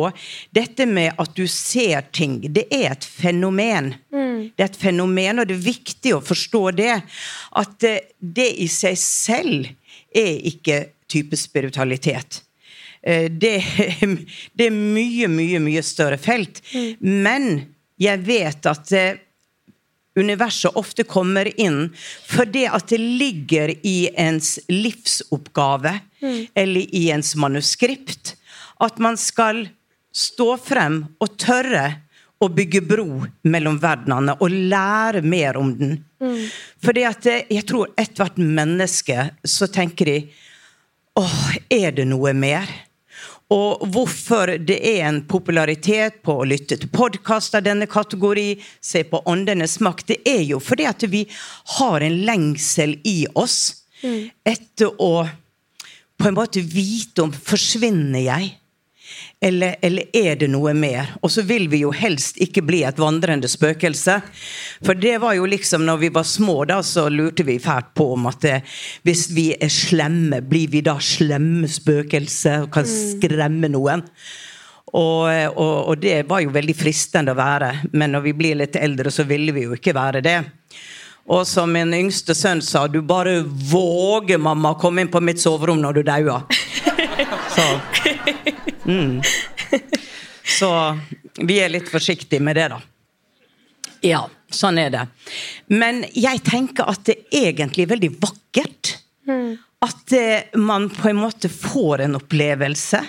Dette 0.56 0.86
med 0.88 1.18
at 1.20 1.34
du 1.36 1.44
ser 1.50 2.06
ting, 2.16 2.38
det 2.48 2.66
er 2.72 2.94
et 2.94 3.04
fenomen. 3.04 3.92
Det 4.56 4.64
er 4.64 4.70
et 4.70 4.80
fenomen, 4.80 5.42
og 5.42 5.50
det 5.50 5.58
er 5.58 5.66
viktig 5.66 6.14
å 6.16 6.22
forstå 6.24 6.62
det. 6.80 6.94
At 7.60 7.84
eh, 7.84 8.06
det 8.18 8.48
i 8.64 8.68
seg 8.72 8.96
selv 9.00 9.68
er 10.16 10.40
ikke 10.48 10.80
type 11.10 11.36
spiritualitet. 11.36 12.40
Eh, 13.02 13.28
Det, 13.30 13.58
det 14.56 14.70
er 14.70 14.76
mye, 14.76 15.28
mye, 15.28 15.60
mye 15.60 15.84
større 15.84 16.16
felt. 16.16 16.62
Men 17.00 17.66
jeg 18.00 18.24
vet 18.24 18.72
at 18.72 18.92
eh, 18.96 19.20
universet 20.18 20.76
ofte 20.76 21.04
kommer 21.08 21.48
inn 21.60 21.88
fordi 22.28 22.66
at 22.66 22.90
det 22.90 22.98
ligger 22.98 23.72
i 23.86 24.10
ens 24.18 24.58
livsoppgave 24.68 25.98
eller 26.54 26.94
i 26.96 27.08
ens 27.14 27.36
manuskript 27.38 28.34
at 28.80 28.98
man 28.98 29.18
skal 29.20 29.68
stå 30.10 30.56
frem 30.58 31.04
og 31.22 31.36
tørre 31.38 31.84
å 32.40 32.48
bygge 32.48 32.80
bro 32.88 33.26
mellom 33.52 33.76
verdenene 33.82 34.34
og 34.40 34.54
lære 34.72 35.20
mer 35.22 35.58
om 35.60 35.74
den. 35.76 35.98
Fordi 36.80 37.02
at 37.04 37.26
eh, 37.28 37.42
jeg 37.52 37.66
tror 37.68 37.92
ethvert 38.00 38.38
menneske 38.40 39.28
så 39.44 39.68
tenker 39.68 40.08
de 40.08 40.20
Åh, 41.20 41.56
er 41.68 41.90
det 41.92 42.06
noe 42.08 42.32
mer? 42.32 42.70
Og 43.50 43.82
hvorfor 43.90 44.54
det 44.62 44.78
er 44.86 45.08
en 45.08 45.24
popularitet 45.26 46.20
på 46.22 46.36
å 46.38 46.46
lytte 46.46 46.78
til 46.78 46.92
podkaster 46.94 47.64
denne 47.66 47.88
kategori, 47.90 48.54
se 48.78 49.02
på 49.10 49.22
Åndenes 49.26 49.80
makt, 49.82 50.12
det 50.12 50.20
er 50.28 50.44
jo 50.46 50.60
fordi 50.62 50.86
at 50.86 51.02
vi 51.10 51.24
har 51.78 52.06
en 52.06 52.20
lengsel 52.28 52.94
i 53.02 53.24
oss 53.34 53.58
etter 54.46 54.94
å 55.02 55.26
på 56.20 56.28
en 56.28 56.36
måte 56.36 56.62
vite 56.62 57.24
om 57.24 57.32
forsvinner 57.32 58.22
jeg? 58.22 58.59
Eller, 59.40 59.76
eller 59.80 60.10
er 60.16 60.36
det 60.36 60.50
noe 60.52 60.74
mer? 60.76 61.14
Og 61.24 61.32
så 61.32 61.42
vil 61.48 61.64
vi 61.72 61.80
jo 61.80 61.92
helst 61.96 62.36
ikke 62.44 62.62
bli 62.66 62.82
et 62.84 62.98
vandrende 63.00 63.48
spøkelse. 63.48 64.18
For 64.84 64.98
det 64.98 65.16
var 65.22 65.38
jo 65.38 65.48
liksom 65.48 65.86
når 65.88 66.02
vi 66.02 66.12
var 66.12 66.28
små, 66.28 66.58
da, 66.68 66.82
så 66.84 67.06
lurte 67.08 67.46
vi 67.48 67.56
fælt 67.62 67.94
på 67.96 68.10
om 68.18 68.28
at 68.28 68.44
eh, 68.44 68.76
hvis 69.08 69.30
vi 69.32 69.46
er 69.56 69.72
slemme, 69.72 70.42
blir 70.44 70.68
vi 70.72 70.84
da 70.84 70.98
slemme 71.00 71.70
spøkelser 71.70 72.66
og 72.66 72.72
kan 72.74 72.88
skremme 72.88 73.72
noen? 73.72 74.04
Og, 74.90 75.26
og, 75.54 75.74
og 75.88 75.98
det 76.02 76.24
var 76.28 76.42
jo 76.42 76.52
veldig 76.52 76.74
fristende 76.74 77.32
å 77.32 77.38
være, 77.38 77.70
men 77.94 78.10
når 78.12 78.24
vi 78.24 78.32
blir 78.36 78.58
litt 78.58 78.76
eldre, 78.76 79.12
så 79.14 79.24
ville 79.28 79.54
vi 79.54 79.68
jo 79.68 79.76
ikke 79.78 79.94
være 79.94 80.22
det. 80.26 80.40
Og 81.30 81.46
som 81.46 81.70
min 81.70 81.94
yngste 81.94 82.34
sønn 82.34 82.62
sa, 82.64 82.86
du 82.90 82.98
bare 83.06 83.40
våger, 83.44 84.40
mamma, 84.42 84.74
å 84.74 84.80
komme 84.80 85.04
inn 85.04 85.12
på 85.12 85.22
mitt 85.22 85.40
soverom 85.42 85.78
når 85.82 86.00
du 86.00 86.02
dauer. 86.08 86.42
Så 87.54 87.66
mm. 88.84 89.20
Så 90.58 90.70
vi 91.40 91.60
er 91.62 91.70
litt 91.70 91.88
forsiktige 91.88 92.42
med 92.42 92.58
det, 92.58 92.68
da. 92.72 92.80
Ja, 94.02 94.24
sånn 94.50 94.80
er 94.80 94.90
det. 94.92 95.04
Men 95.68 96.02
jeg 96.16 96.42
tenker 96.46 96.88
at 96.90 97.04
det 97.06 97.20
er 97.30 97.52
egentlig 97.52 97.86
er 97.86 97.94
veldig 97.94 98.10
vakkert. 98.22 98.96
At 99.80 100.12
eh, 100.12 100.58
man 100.58 100.88
på 100.92 101.08
en 101.08 101.20
måte 101.20 101.48
får 101.52 102.04
en 102.04 102.18
opplevelse. 102.18 103.00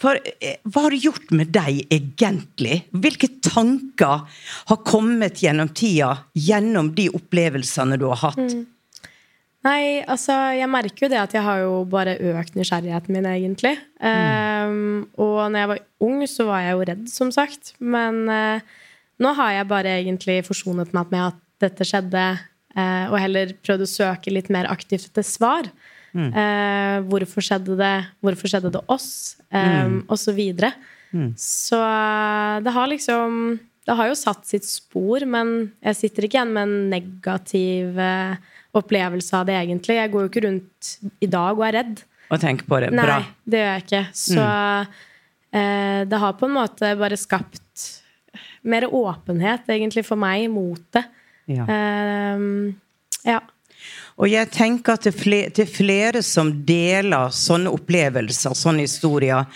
For 0.00 0.18
eh, 0.18 0.60
hva 0.64 0.86
har 0.86 0.94
det 0.94 1.02
gjort 1.04 1.32
med 1.36 1.52
deg 1.54 1.82
egentlig? 1.92 2.82
Hvilke 2.92 3.28
tanker 3.44 4.24
har 4.70 4.80
kommet 4.86 5.42
gjennom 5.42 5.72
tida, 5.76 6.14
gjennom 6.32 6.92
de 6.96 7.08
opplevelsene 7.12 7.98
du 8.00 8.06
har 8.12 8.22
hatt? 8.28 8.56
Nei, 9.62 10.02
altså, 10.10 10.34
jeg 10.58 10.66
merker 10.70 11.06
jo 11.06 11.10
det 11.12 11.20
at 11.20 11.34
jeg 11.36 11.44
har 11.46 11.60
jo 11.62 11.74
bare 11.86 12.16
økt 12.32 12.56
nysgjerrigheten 12.58 13.14
min, 13.14 13.28
egentlig. 13.30 13.76
Um, 14.02 15.04
og 15.14 15.44
når 15.52 15.60
jeg 15.60 15.70
var 15.70 15.82
ung, 16.02 16.24
så 16.26 16.46
var 16.48 16.64
jeg 16.64 16.74
jo 16.74 16.86
redd, 16.90 17.04
som 17.12 17.30
sagt. 17.34 17.74
Men 17.78 18.24
uh, 18.26 18.80
Nå 19.22 19.30
har 19.38 19.52
jeg 19.54 19.68
bare 19.70 19.90
egentlig 20.00 20.40
forsonet 20.48 20.90
meg 20.96 21.12
med 21.12 21.28
at 21.28 21.36
dette 21.62 21.86
skjedde, 21.86 22.24
uh, 22.74 23.04
og 23.12 23.18
heller 23.22 23.52
prøvd 23.62 23.84
å 23.84 23.90
søke 23.92 24.32
litt 24.34 24.50
mer 24.50 24.66
aktivt 24.72 25.12
etter 25.12 25.26
svar. 25.26 25.68
Mm. 26.12 26.32
Uh, 26.34 26.96
hvorfor 27.12 27.44
skjedde 27.46 27.76
det? 27.78 27.94
Hvorfor 28.24 28.50
skjedde 28.50 28.72
det 28.74 28.82
oss? 28.90 29.38
Um, 29.52 29.60
Mm. 29.62 30.00
Og 30.08 30.18
så 30.18 30.34
videre. 30.34 30.72
Mm. 31.12 31.34
Så 31.36 31.78
det 32.64 32.72
har 32.72 32.88
liksom 32.88 33.60
Det 33.84 33.94
har 33.98 34.06
jo 34.08 34.14
satt 34.14 34.46
sitt 34.46 34.64
spor, 34.64 35.24
men 35.26 35.72
jeg 35.82 35.96
sitter 35.98 36.24
ikke 36.24 36.38
igjen 36.38 36.52
med 36.54 36.62
en 36.68 36.90
negativ 36.92 37.96
eh, 37.98 38.36
opplevelse 38.76 39.36
av 39.36 39.48
det, 39.48 39.56
egentlig. 39.60 39.98
Jeg 39.98 40.12
går 40.12 40.24
jo 40.24 40.30
ikke 40.30 40.44
rundt 40.46 40.92
i 41.22 41.28
dag 41.30 41.56
og 41.56 41.64
er 41.68 41.76
redd. 41.80 42.04
Og 42.32 42.40
tenker 42.40 42.68
på 42.68 42.80
det. 42.80 42.92
Nei, 42.96 43.06
Bra. 43.08 43.18
det 43.44 43.60
gjør 43.60 43.72
jeg 43.72 43.84
ikke. 43.84 44.04
Så 44.16 44.44
eh, 44.46 45.98
det 46.08 46.20
har 46.24 46.38
på 46.38 46.48
en 46.48 46.56
måte 46.56 46.92
bare 47.00 47.18
skapt 47.20 47.88
mer 48.62 48.86
åpenhet, 48.88 49.68
egentlig, 49.74 50.06
for 50.06 50.20
meg 50.20 50.46
mot 50.52 50.82
det. 50.96 51.04
Ja. 51.52 51.66
Eh, 51.66 52.46
ja. 53.28 53.40
Og 54.20 54.28
jeg 54.30 54.50
tenker 54.54 54.96
at 54.96 55.06
til 55.06 55.14
flere, 55.16 55.52
til 55.54 55.68
flere 55.68 56.22
som 56.24 56.52
deler 56.66 57.32
sånne 57.34 57.72
opplevelser, 57.72 58.54
sånne 58.56 58.86
historier, 58.86 59.48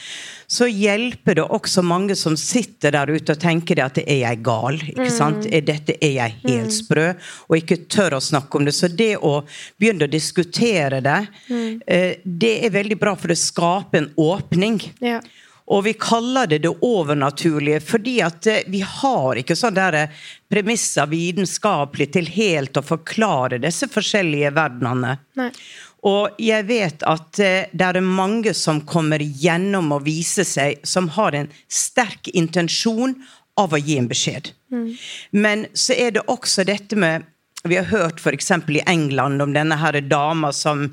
så 0.47 0.69
hjelper 0.71 1.39
det 1.39 1.47
også 1.57 1.83
mange 1.83 2.17
som 2.19 2.37
sitter 2.39 2.95
der 2.95 3.11
ute 3.11 3.35
og 3.35 3.41
tenker 3.43 3.79
det 3.79 3.85
at 3.85 4.03
er 4.05 4.21
jeg 4.23 4.43
gal? 4.47 4.79
ikke 4.93 5.11
sant? 5.13 5.49
Er 5.51 5.65
dette 5.67 5.97
er 5.99 6.15
jeg 6.21 6.37
helt 6.45 6.75
sprø? 6.75 7.09
Og 7.49 7.59
ikke 7.59 7.83
tør 7.91 8.19
å 8.19 8.23
snakke 8.23 8.61
om 8.61 8.69
det. 8.69 8.77
Så 8.77 8.91
det 8.93 9.17
å 9.19 9.41
begynne 9.81 10.07
å 10.07 10.13
diskutere 10.13 11.03
det, 11.05 11.19
eh, 11.87 12.23
det 12.23 12.55
er 12.67 12.77
veldig 12.77 12.99
bra, 13.01 13.17
for 13.19 13.35
det 13.35 13.41
skaper 13.43 14.05
en 14.05 14.13
åpning. 14.17 14.81
ja. 15.01 15.21
Og 15.67 15.83
vi 15.83 15.97
kaller 15.99 16.47
det 16.47 16.61
det 16.63 16.71
overnaturlige 16.87 17.81
fordi 17.83 18.21
at 18.23 18.47
eh, 18.51 18.67
vi 18.71 18.85
har 18.87 19.41
ikke 19.41 19.57
sånne 19.59 19.87
eh, 19.99 20.13
premisser 20.51 21.09
vitenskapelig 21.11 22.07
til 22.15 22.31
helt 22.37 22.79
å 22.79 22.85
forklare 22.87 23.59
disse 23.63 23.89
forskjellige 23.91 24.53
verdenene. 24.55 25.17
Nei. 25.41 25.51
Og 26.07 26.37
jeg 26.43 26.67
vet 26.69 27.03
at 27.09 27.41
eh, 27.43 27.71
det 27.73 27.87
er 27.87 28.01
mange 28.05 28.55
som 28.55 28.83
kommer 28.87 29.23
gjennom 29.23 29.93
og 29.97 30.05
viser 30.07 30.47
seg, 30.47 30.83
som 30.87 31.11
har 31.17 31.35
en 31.35 31.51
sterk 31.67 32.31
intensjon 32.35 33.17
av 33.59 33.73
å 33.73 33.81
gi 33.81 33.97
en 33.99 34.11
beskjed. 34.11 34.53
Men 35.33 35.67
så 35.73 35.97
er 35.97 36.13
det 36.17 36.29
også 36.31 36.67
dette 36.69 36.99
med 36.99 37.25
vi 37.67 37.77
har 37.77 37.89
hørt 37.91 38.21
f.eks. 38.21 38.51
i 38.51 38.83
England 38.87 39.43
om 39.43 39.53
denne 39.55 39.75
her 39.81 39.97
dama 40.07 40.53
som 40.55 40.85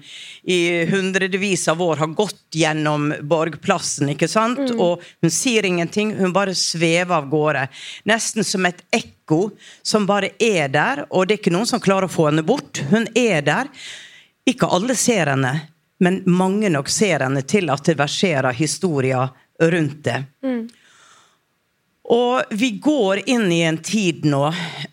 i 0.43 0.85
hundrevis 0.89 1.67
av 1.69 1.81
år 1.81 1.99
har 2.01 2.15
gått 2.17 2.57
gjennom 2.57 3.11
Borgplassen. 3.21 4.09
ikke 4.15 4.29
sant? 4.31 4.71
Og 4.71 5.03
hun 5.21 5.33
sier 5.33 5.67
ingenting, 5.69 6.15
hun 6.17 6.33
bare 6.33 6.55
svever 6.57 7.19
av 7.19 7.29
gårde. 7.29 7.67
Nesten 8.09 8.47
som 8.47 8.65
et 8.65 8.81
ekko 8.95 9.51
som 9.83 10.07
bare 10.09 10.33
er 10.41 10.71
der, 10.73 11.05
og 11.11 11.27
det 11.27 11.37
er 11.37 11.43
ikke 11.43 11.53
noen 11.53 11.69
som 11.69 11.83
klarer 11.83 12.09
å 12.09 12.15
få 12.15 12.31
henne 12.31 12.45
bort. 12.47 12.81
Hun 12.89 13.05
er 13.13 13.45
der. 13.45 13.69
Ikke 14.45 14.67
alle 14.67 14.95
ser 14.99 15.31
henne, 15.31 15.53
men 16.03 16.21
mange 16.27 16.69
nok 16.69 16.89
ser 16.91 17.23
henne 17.23 17.41
til 17.47 17.69
at 17.71 17.85
det 17.87 17.95
verserer 17.99 18.55
historier 18.57 19.29
rundt 19.61 20.03
det. 20.03 20.17
Og 22.03 22.41
vi 22.49 22.69
går 22.83 23.21
inn 23.29 23.51
i 23.51 23.61
en 23.63 23.77
tid 23.77 24.25
nå 24.27 24.43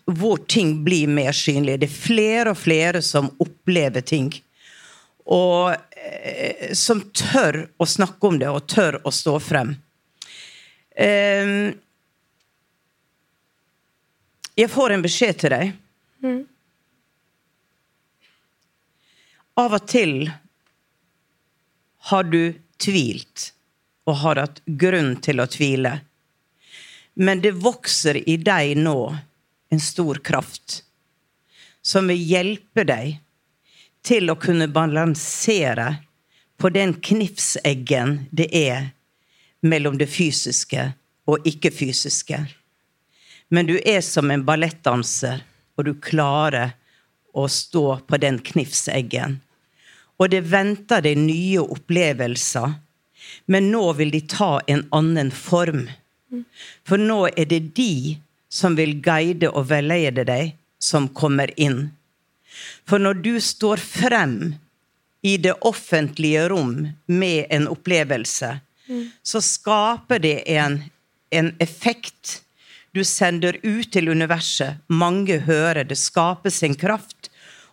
hvor 0.05 0.37
ting 0.47 0.77
blir 0.85 1.11
mer 1.11 1.35
synlige. 1.35 1.81
Det 1.83 1.89
er 1.89 1.97
flere 2.05 2.53
og 2.53 2.57
flere 2.57 3.01
som 3.03 3.27
opplever 3.43 4.05
ting. 4.07 4.31
Og 5.27 5.73
eh, 5.75 6.71
som 6.77 7.03
tør 7.11 7.65
å 7.77 7.87
snakke 7.87 8.27
om 8.27 8.39
det, 8.39 8.47
og 8.49 8.67
tør 8.71 9.01
å 9.03 9.11
stå 9.11 9.35
frem. 9.43 9.75
Eh, 10.95 11.75
jeg 14.55 14.71
får 14.71 14.95
en 14.95 15.03
beskjed 15.03 15.43
til 15.43 15.55
deg. 15.57 15.75
Av 19.59 19.73
og 19.75 19.87
til 19.87 20.29
har 22.11 22.23
du 22.23 22.53
tvilt, 22.81 23.51
og 24.07 24.15
har 24.23 24.39
hatt 24.41 24.61
grunn 24.65 25.15
til 25.21 25.41
å 25.43 25.49
tvile. 25.51 25.99
Men 27.13 27.41
det 27.43 27.51
vokser 27.61 28.17
i 28.29 28.37
deg 28.41 28.77
nå 28.79 28.97
en 29.71 29.83
stor 29.83 30.21
kraft 30.23 30.81
som 31.81 32.07
vil 32.09 32.21
hjelpe 32.21 32.85
deg 32.87 33.19
til 34.05 34.31
å 34.31 34.37
kunne 34.39 34.69
balansere 34.71 35.87
på 36.61 36.69
den 36.73 36.95
knivseggen 37.03 38.25
det 38.31 38.47
er 38.55 38.91
mellom 39.61 39.97
det 39.97 40.09
fysiske 40.09 40.91
og 41.29 41.45
ikke-fysiske. 41.47 42.39
Men 43.53 43.67
du 43.67 43.75
er 43.77 44.01
som 44.05 44.31
en 44.31 44.45
ballettdanser, 44.45 45.41
og 45.75 45.85
du 45.85 45.93
klarer 46.01 46.75
å 47.33 47.47
stå 47.47 47.99
på 48.07 48.19
den 48.21 48.39
knivseggen. 48.43 49.39
Og 50.21 50.29
det 50.33 50.43
venter 50.51 51.03
deg 51.05 51.17
nye 51.17 51.63
opplevelser, 51.63 52.75
men 53.45 53.71
nå 53.71 53.83
vil 53.97 54.11
de 54.13 54.21
ta 54.29 54.59
en 54.67 54.83
annen 54.93 55.31
form. 55.33 55.87
For 56.87 57.01
nå 57.01 57.25
er 57.31 57.47
det 57.49 57.61
de 57.77 58.17
som 58.51 58.75
vil 58.75 58.97
guide 59.03 59.49
og 59.49 59.69
veilede 59.71 60.25
deg, 60.27 60.53
som 60.81 61.07
kommer 61.15 61.51
inn. 61.61 61.91
For 62.87 62.99
når 62.99 63.21
du 63.23 63.33
står 63.39 63.81
frem 63.81 64.35
i 65.21 65.37
det 65.37 65.53
offentlige 65.67 66.47
rom 66.49 66.75
med 67.05 67.45
en 67.49 67.67
opplevelse, 67.71 68.55
så 69.23 69.41
skaper 69.41 70.19
det 70.19 70.37
en, 70.51 70.81
en 71.29 71.51
effekt. 71.59 72.41
Du 72.91 73.03
sender 73.07 73.57
ut 73.63 73.91
til 73.93 74.09
universet. 74.11 74.81
Mange 74.87 75.39
hører. 75.45 75.85
Det 75.87 75.97
skapes 75.99 76.61
en 76.63 76.75
kraft. 76.75 77.29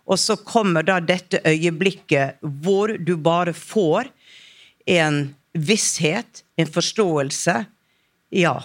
Og 0.09 0.19
så 0.19 0.37
kommer 0.41 0.85
da 0.85 0.99
dette 1.03 1.41
øyeblikket 1.45 2.39
hvor 2.41 2.95
du 2.97 3.15
bare 3.17 3.53
får 3.53 4.09
en 4.89 5.35
visshet, 5.53 6.43
en 6.57 6.69
forståelse. 6.69 7.55
Ja, 8.33 8.55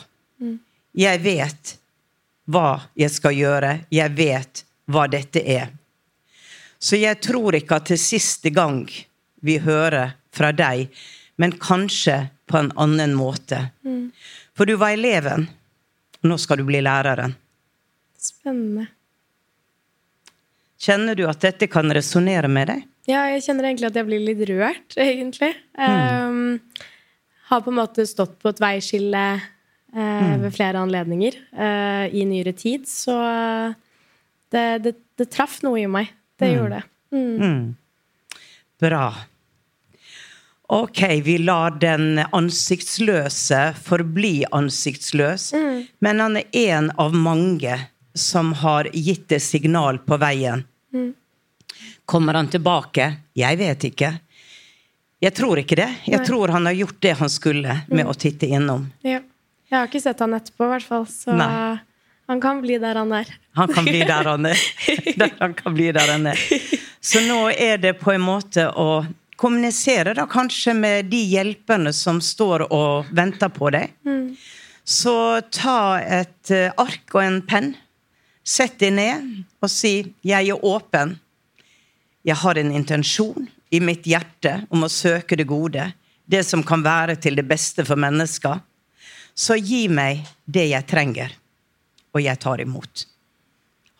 jeg 0.95 1.21
vet 1.25 1.75
hva 2.47 2.85
jeg 2.97 3.11
skal 3.11 3.35
gjøre. 3.37 3.73
Jeg 3.91 4.15
vet 4.17 4.65
hva 4.87 5.09
dette 5.11 5.43
er. 5.43 5.73
Så 6.79 7.01
jeg 7.01 7.21
tror 7.25 7.57
ikke 7.57 7.81
at 7.81 7.91
det 7.91 7.99
er 7.99 8.05
siste 8.05 8.53
gang 8.55 8.85
vi 9.45 9.59
hører 9.65 10.15
fra 10.35 10.53
deg, 10.53 10.89
men 11.41 11.57
kanskje 11.61 12.29
på 12.49 12.61
en 12.61 12.71
annen 12.81 13.15
måte. 13.17 13.59
For 14.55 14.69
du 14.69 14.77
var 14.81 14.95
eleven. 14.97 15.49
Nå 16.25 16.39
skal 16.41 16.61
du 16.61 16.67
bli 16.69 16.81
læreren. 16.85 17.35
Spennende. 18.21 18.89
Kjenner 20.81 21.17
du 21.17 21.25
at 21.29 21.41
dette 21.45 21.69
kan 21.71 21.93
resonnere 21.93 22.49
med 22.53 22.69
deg? 22.73 22.85
Ja, 23.09 23.27
jeg 23.29 23.45
kjenner 23.45 23.69
egentlig 23.69 23.91
at 23.91 23.99
jeg 23.99 24.09
blir 24.09 24.23
litt 24.25 24.41
rørt, 24.49 24.97
egentlig. 25.01 25.53
Um, 25.77 26.61
har 27.51 27.65
på 27.65 27.73
en 27.73 27.79
måte 27.79 28.07
stått 28.09 28.39
på 28.41 28.53
et 28.53 28.63
veiskille 28.65 29.25
eh, 29.37 30.35
ved 30.41 30.55
flere 30.57 30.81
anledninger 30.81 31.37
uh, 31.53 32.07
i 32.09 32.25
nyere 32.29 32.55
tid, 32.57 32.89
så 32.89 33.17
det, 34.53 34.65
det, 34.87 34.95
det 35.21 35.29
traff 35.33 35.61
noe 35.65 35.83
i 35.83 35.89
meg. 35.91 36.09
Det 36.41 36.51
gjorde 36.51 36.81
det. 36.81 36.85
Mm. 37.15 37.75
Bra. 38.83 39.07
Ok, 40.75 41.03
vi 41.23 41.37
lar 41.39 41.77
den 41.79 42.19
ansiktsløse 42.19 43.61
forbli 43.79 44.45
ansiktsløs, 44.51 45.53
men 46.03 46.21
han 46.21 46.41
er 46.41 46.49
en 46.65 46.89
av 46.99 47.15
mange 47.15 47.77
som 48.15 48.51
har 48.59 48.89
gitt 48.91 49.29
det 49.31 49.39
signal 49.45 50.01
på 50.03 50.19
veien. 50.19 50.65
Kommer 52.05 52.35
han 52.35 52.51
tilbake? 52.51 53.07
Jeg 53.39 53.59
vet 53.63 53.87
ikke. 53.93 54.11
Jeg 55.23 55.35
tror 55.39 55.63
ikke 55.63 55.79
det. 55.79 55.89
Jeg 56.11 56.19
Nei. 56.21 56.27
tror 56.27 56.53
han 56.53 56.67
har 56.67 56.75
gjort 56.77 56.99
det 57.07 57.15
han 57.23 57.31
skulle 57.33 57.79
med 57.89 58.11
å 58.11 58.19
titte 58.19 58.51
innom. 58.51 58.91
Ja. 59.07 59.23
Jeg 59.71 59.79
har 59.79 59.89
ikke 59.89 60.03
sett 60.03 60.21
han 60.21 60.35
etterpå, 60.37 60.67
i 60.67 60.73
hvert 60.75 60.87
fall, 60.87 61.07
så 61.09 61.39
Nei. 61.39 61.79
han 62.29 62.43
kan 62.43 62.61
bli 62.63 62.77
der 62.83 62.99
han 63.01 63.15
er. 63.17 63.31
Han 63.57 63.71
kan 63.73 63.87
bli 63.87 64.03
der 64.05 64.27
han 64.29 64.51
er. 64.51 64.67
Han 65.41 65.55
kan 65.55 65.75
bli 65.75 65.93
der 65.95 66.11
han 66.11 66.27
er. 66.35 66.49
Så 67.01 67.23
nå 67.25 67.47
er 67.51 67.79
det 67.79 67.95
på 68.03 68.13
en 68.13 68.23
måte 68.27 68.67
å 68.71 69.05
kommunisere 69.41 70.15
da 70.17 70.27
kanskje 70.31 70.75
med 70.77 71.11
de 71.13 71.21
hjelperne 71.33 71.93
som 71.95 72.21
står 72.23 72.67
og 72.71 73.11
venter 73.15 73.53
på 73.53 73.71
deg. 73.75 73.95
Så 74.85 75.41
ta 75.55 75.99
et 75.99 76.53
eh, 76.53 76.73
ark 76.77 77.15
og 77.17 77.23
en 77.23 77.41
penn. 77.49 77.73
Sett 78.45 78.77
deg 78.83 78.93
ned 78.93 79.31
og 79.65 79.71
si 79.73 80.15
'Jeg 80.23 80.49
er 80.53 80.61
åpen'. 80.61 81.17
Jeg 82.25 82.37
har 82.37 82.59
en 82.59 82.73
intensjon 82.73 83.49
i 83.71 83.81
mitt 83.81 84.05
hjerte 84.05 84.67
om 84.71 84.85
å 84.85 84.93
søke 84.93 85.37
det 85.37 85.49
gode. 85.49 85.93
Det 86.29 86.45
som 86.45 86.63
kan 86.63 86.85
være 86.85 87.17
til 87.17 87.37
det 87.37 87.49
beste 87.49 87.85
for 87.85 87.97
mennesker. 87.97 88.61
Så 89.35 89.57
gi 89.57 89.89
meg 89.89 90.25
det 90.47 90.69
jeg 90.71 90.87
trenger, 90.87 91.33
og 92.15 92.23
jeg 92.23 92.39
tar 92.39 92.61
imot. 92.61 93.07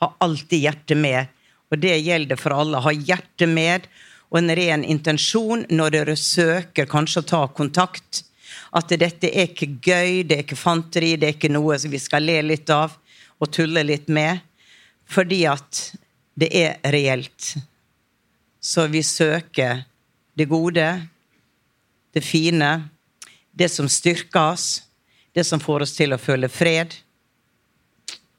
Ha 0.01 0.15
alltid 0.21 0.61
hjertet 0.61 0.97
med, 0.97 1.27
og 1.73 1.81
det 1.83 1.97
gjelder 2.05 2.37
for 2.37 2.55
alle. 2.55 2.81
Ha 2.81 2.93
hjertet 2.93 3.49
med 3.49 3.89
og 4.35 4.41
en 4.41 4.51
ren 4.59 4.83
intensjon 4.83 5.61
når 5.71 5.93
dere 5.95 6.15
søker 6.19 6.89
kanskje 6.91 7.21
å 7.23 7.27
ta 7.31 7.43
kontakt. 7.55 8.25
At 8.75 8.91
dette 8.91 9.31
er 9.31 9.47
ikke 9.47 9.77
gøy, 9.79 10.25
det 10.27 10.35
er 10.35 10.43
ikke 10.43 10.59
fanteri, 10.59 11.13
det 11.15 11.29
er 11.29 11.37
ikke 11.37 11.53
noe 11.55 11.77
som 11.79 11.93
vi 11.93 12.01
skal 12.03 12.27
le 12.27 12.41
litt 12.43 12.71
av. 12.75 12.99
og 13.43 13.51
tulle 13.51 13.83
litt 13.83 14.07
med, 14.09 14.39
fordi 15.11 15.41
at 15.51 15.79
det 16.39 16.49
er 16.55 16.77
reelt. 16.95 17.57
Så 18.63 18.87
vi 18.87 19.03
søker 19.03 19.83
det 20.39 20.47
gode, 20.49 20.87
det 22.15 22.23
fine, 22.25 22.71
det 23.53 23.69
som 23.69 23.91
styrker 23.91 24.55
oss, 24.55 24.85
det 25.35 25.45
som 25.45 25.61
får 25.61 25.83
oss 25.83 25.97
til 25.99 26.15
å 26.15 26.19
føle 26.23 26.49
fred. 26.49 26.95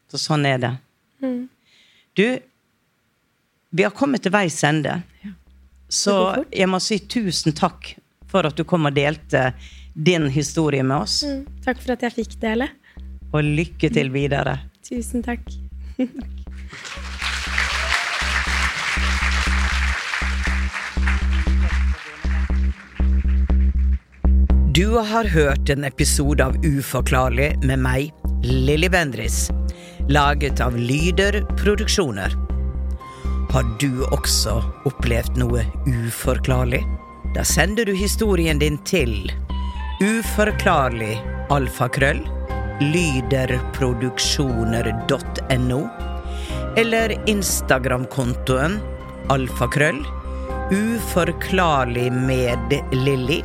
Så 0.09 0.17
sånn 0.23 0.47
er 0.47 0.63
det. 0.63 0.73
Mm. 1.21 1.43
Du, 2.15 2.27
vi 3.69 3.83
har 3.83 3.93
kommet 3.93 4.23
til 4.23 4.33
veis 4.33 4.63
ende. 4.63 5.01
Så 5.89 6.45
jeg 6.51 6.69
må 6.69 6.79
si 6.83 6.99
tusen 6.99 7.55
takk 7.55 7.93
for 8.29 8.47
at 8.47 8.57
du 8.57 8.65
kom 8.67 8.87
og 8.89 8.95
delte 8.95 9.51
din 9.95 10.27
historie 10.33 10.83
med 10.83 11.05
oss. 11.05 11.21
Mm. 11.23 11.45
Takk 11.65 11.81
for 11.83 11.95
at 11.95 12.03
jeg 12.03 12.17
fikk 12.17 12.39
dele. 12.41 12.69
Og 13.31 13.43
lykke 13.43 13.91
til 13.93 14.11
videre. 14.13 14.59
Tusen 14.85 15.23
takk. 15.25 15.45
Du 24.75 24.97
har 24.97 25.23
hørt 25.31 25.69
en 25.71 25.85
episode 25.87 26.43
av 26.43 26.57
Uforklarlig 26.65 27.53
med 27.63 27.79
meg, 27.79 28.25
Lilly 28.43 28.89
Bendris, 28.91 29.45
laget 30.11 30.59
av 30.59 30.75
Lyder 30.75 31.45
Produksjoner. 31.55 32.44
Har 33.55 33.63
du 33.79 34.03
også 34.11 34.57
opplevd 34.83 35.37
noe 35.39 35.61
uforklarlig? 35.87 36.83
Da 37.31 37.39
sender 37.47 37.87
du 37.87 37.95
historien 37.95 38.59
din 38.59 38.75
til 38.83 39.31
uforklarlig 40.03 41.15
alfakrøll 41.55 42.19
lyderproduksjoner.no 42.83 45.79
eller 46.83 47.15
Instagram-kontoen 47.31 48.75
alfakrøll 49.31 50.03
uforklarlig 50.75 52.11
med 52.11 52.59
Lilly. 52.91 53.39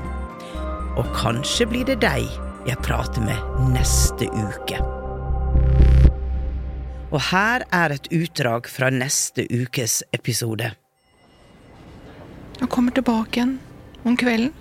Og 0.99 1.07
kanskje 1.23 1.71
blir 1.71 1.87
det 1.87 2.03
deg 2.03 2.27
jeg 2.67 2.75
prater 2.83 3.23
med 3.31 3.39
neste 3.79 4.27
uke. 4.35 5.00
Og 7.11 7.19
her 7.33 7.65
er 7.75 7.95
et 7.95 8.07
utdrag 8.15 8.69
fra 8.71 8.91
neste 8.95 9.47
ukes 9.51 10.01
episode. 10.15 10.71
Jeg 12.61 12.69
kommer 12.71 12.95
tilbake 12.95 13.41
igjen 13.41 13.57
om 14.07 14.17
kvelden 14.21 14.53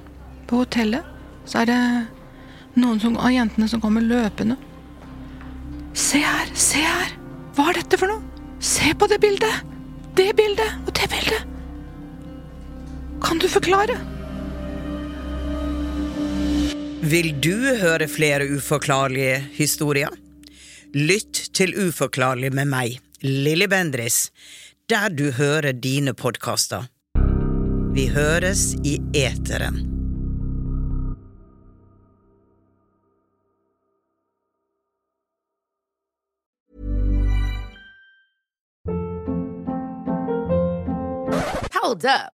på 0.49 0.63
hotellet, 0.63 1.05
så 1.45 1.61
er 1.61 1.69
det 1.69 1.81
noen 2.79 3.01
som, 3.01 3.17
av 3.21 3.33
jentene 3.33 3.67
som 3.69 3.81
kommer 3.83 4.01
løpende. 4.01 4.57
Se 5.93 6.21
her, 6.23 6.49
se 6.57 6.81
her! 6.81 7.13
Hva 7.57 7.69
er 7.69 7.81
dette 7.81 7.99
for 7.99 8.09
noe? 8.09 8.45
Se 8.63 8.93
på 8.97 9.07
det 9.11 9.19
bildet! 9.21 9.65
Det 10.17 10.31
bildet 10.37 10.87
og 10.87 10.93
det 10.97 11.09
bildet! 11.11 11.45
Kan 13.23 13.41
du 13.41 13.49
forklare? 13.51 13.97
Vil 17.09 17.29
du 17.43 17.53
høre 17.79 18.07
flere 18.11 18.47
uforklarlige 18.55 19.37
historier? 19.55 20.11
Lytt 20.89 21.51
til 21.53 21.75
Uforklarlig 21.77 22.49
med 22.49 22.65
meg, 22.65 22.95
Lilly 23.21 23.67
Bendris, 23.69 24.31
der 24.89 25.13
du 25.13 25.27
hører 25.37 25.69
dine 25.77 26.15
podkaster. 26.17 26.87
Vi 27.93 28.07
høres 28.09 28.73
i 28.81 28.97
eteren. 29.13 29.85
Hold 41.77 42.05
up. 42.05 42.38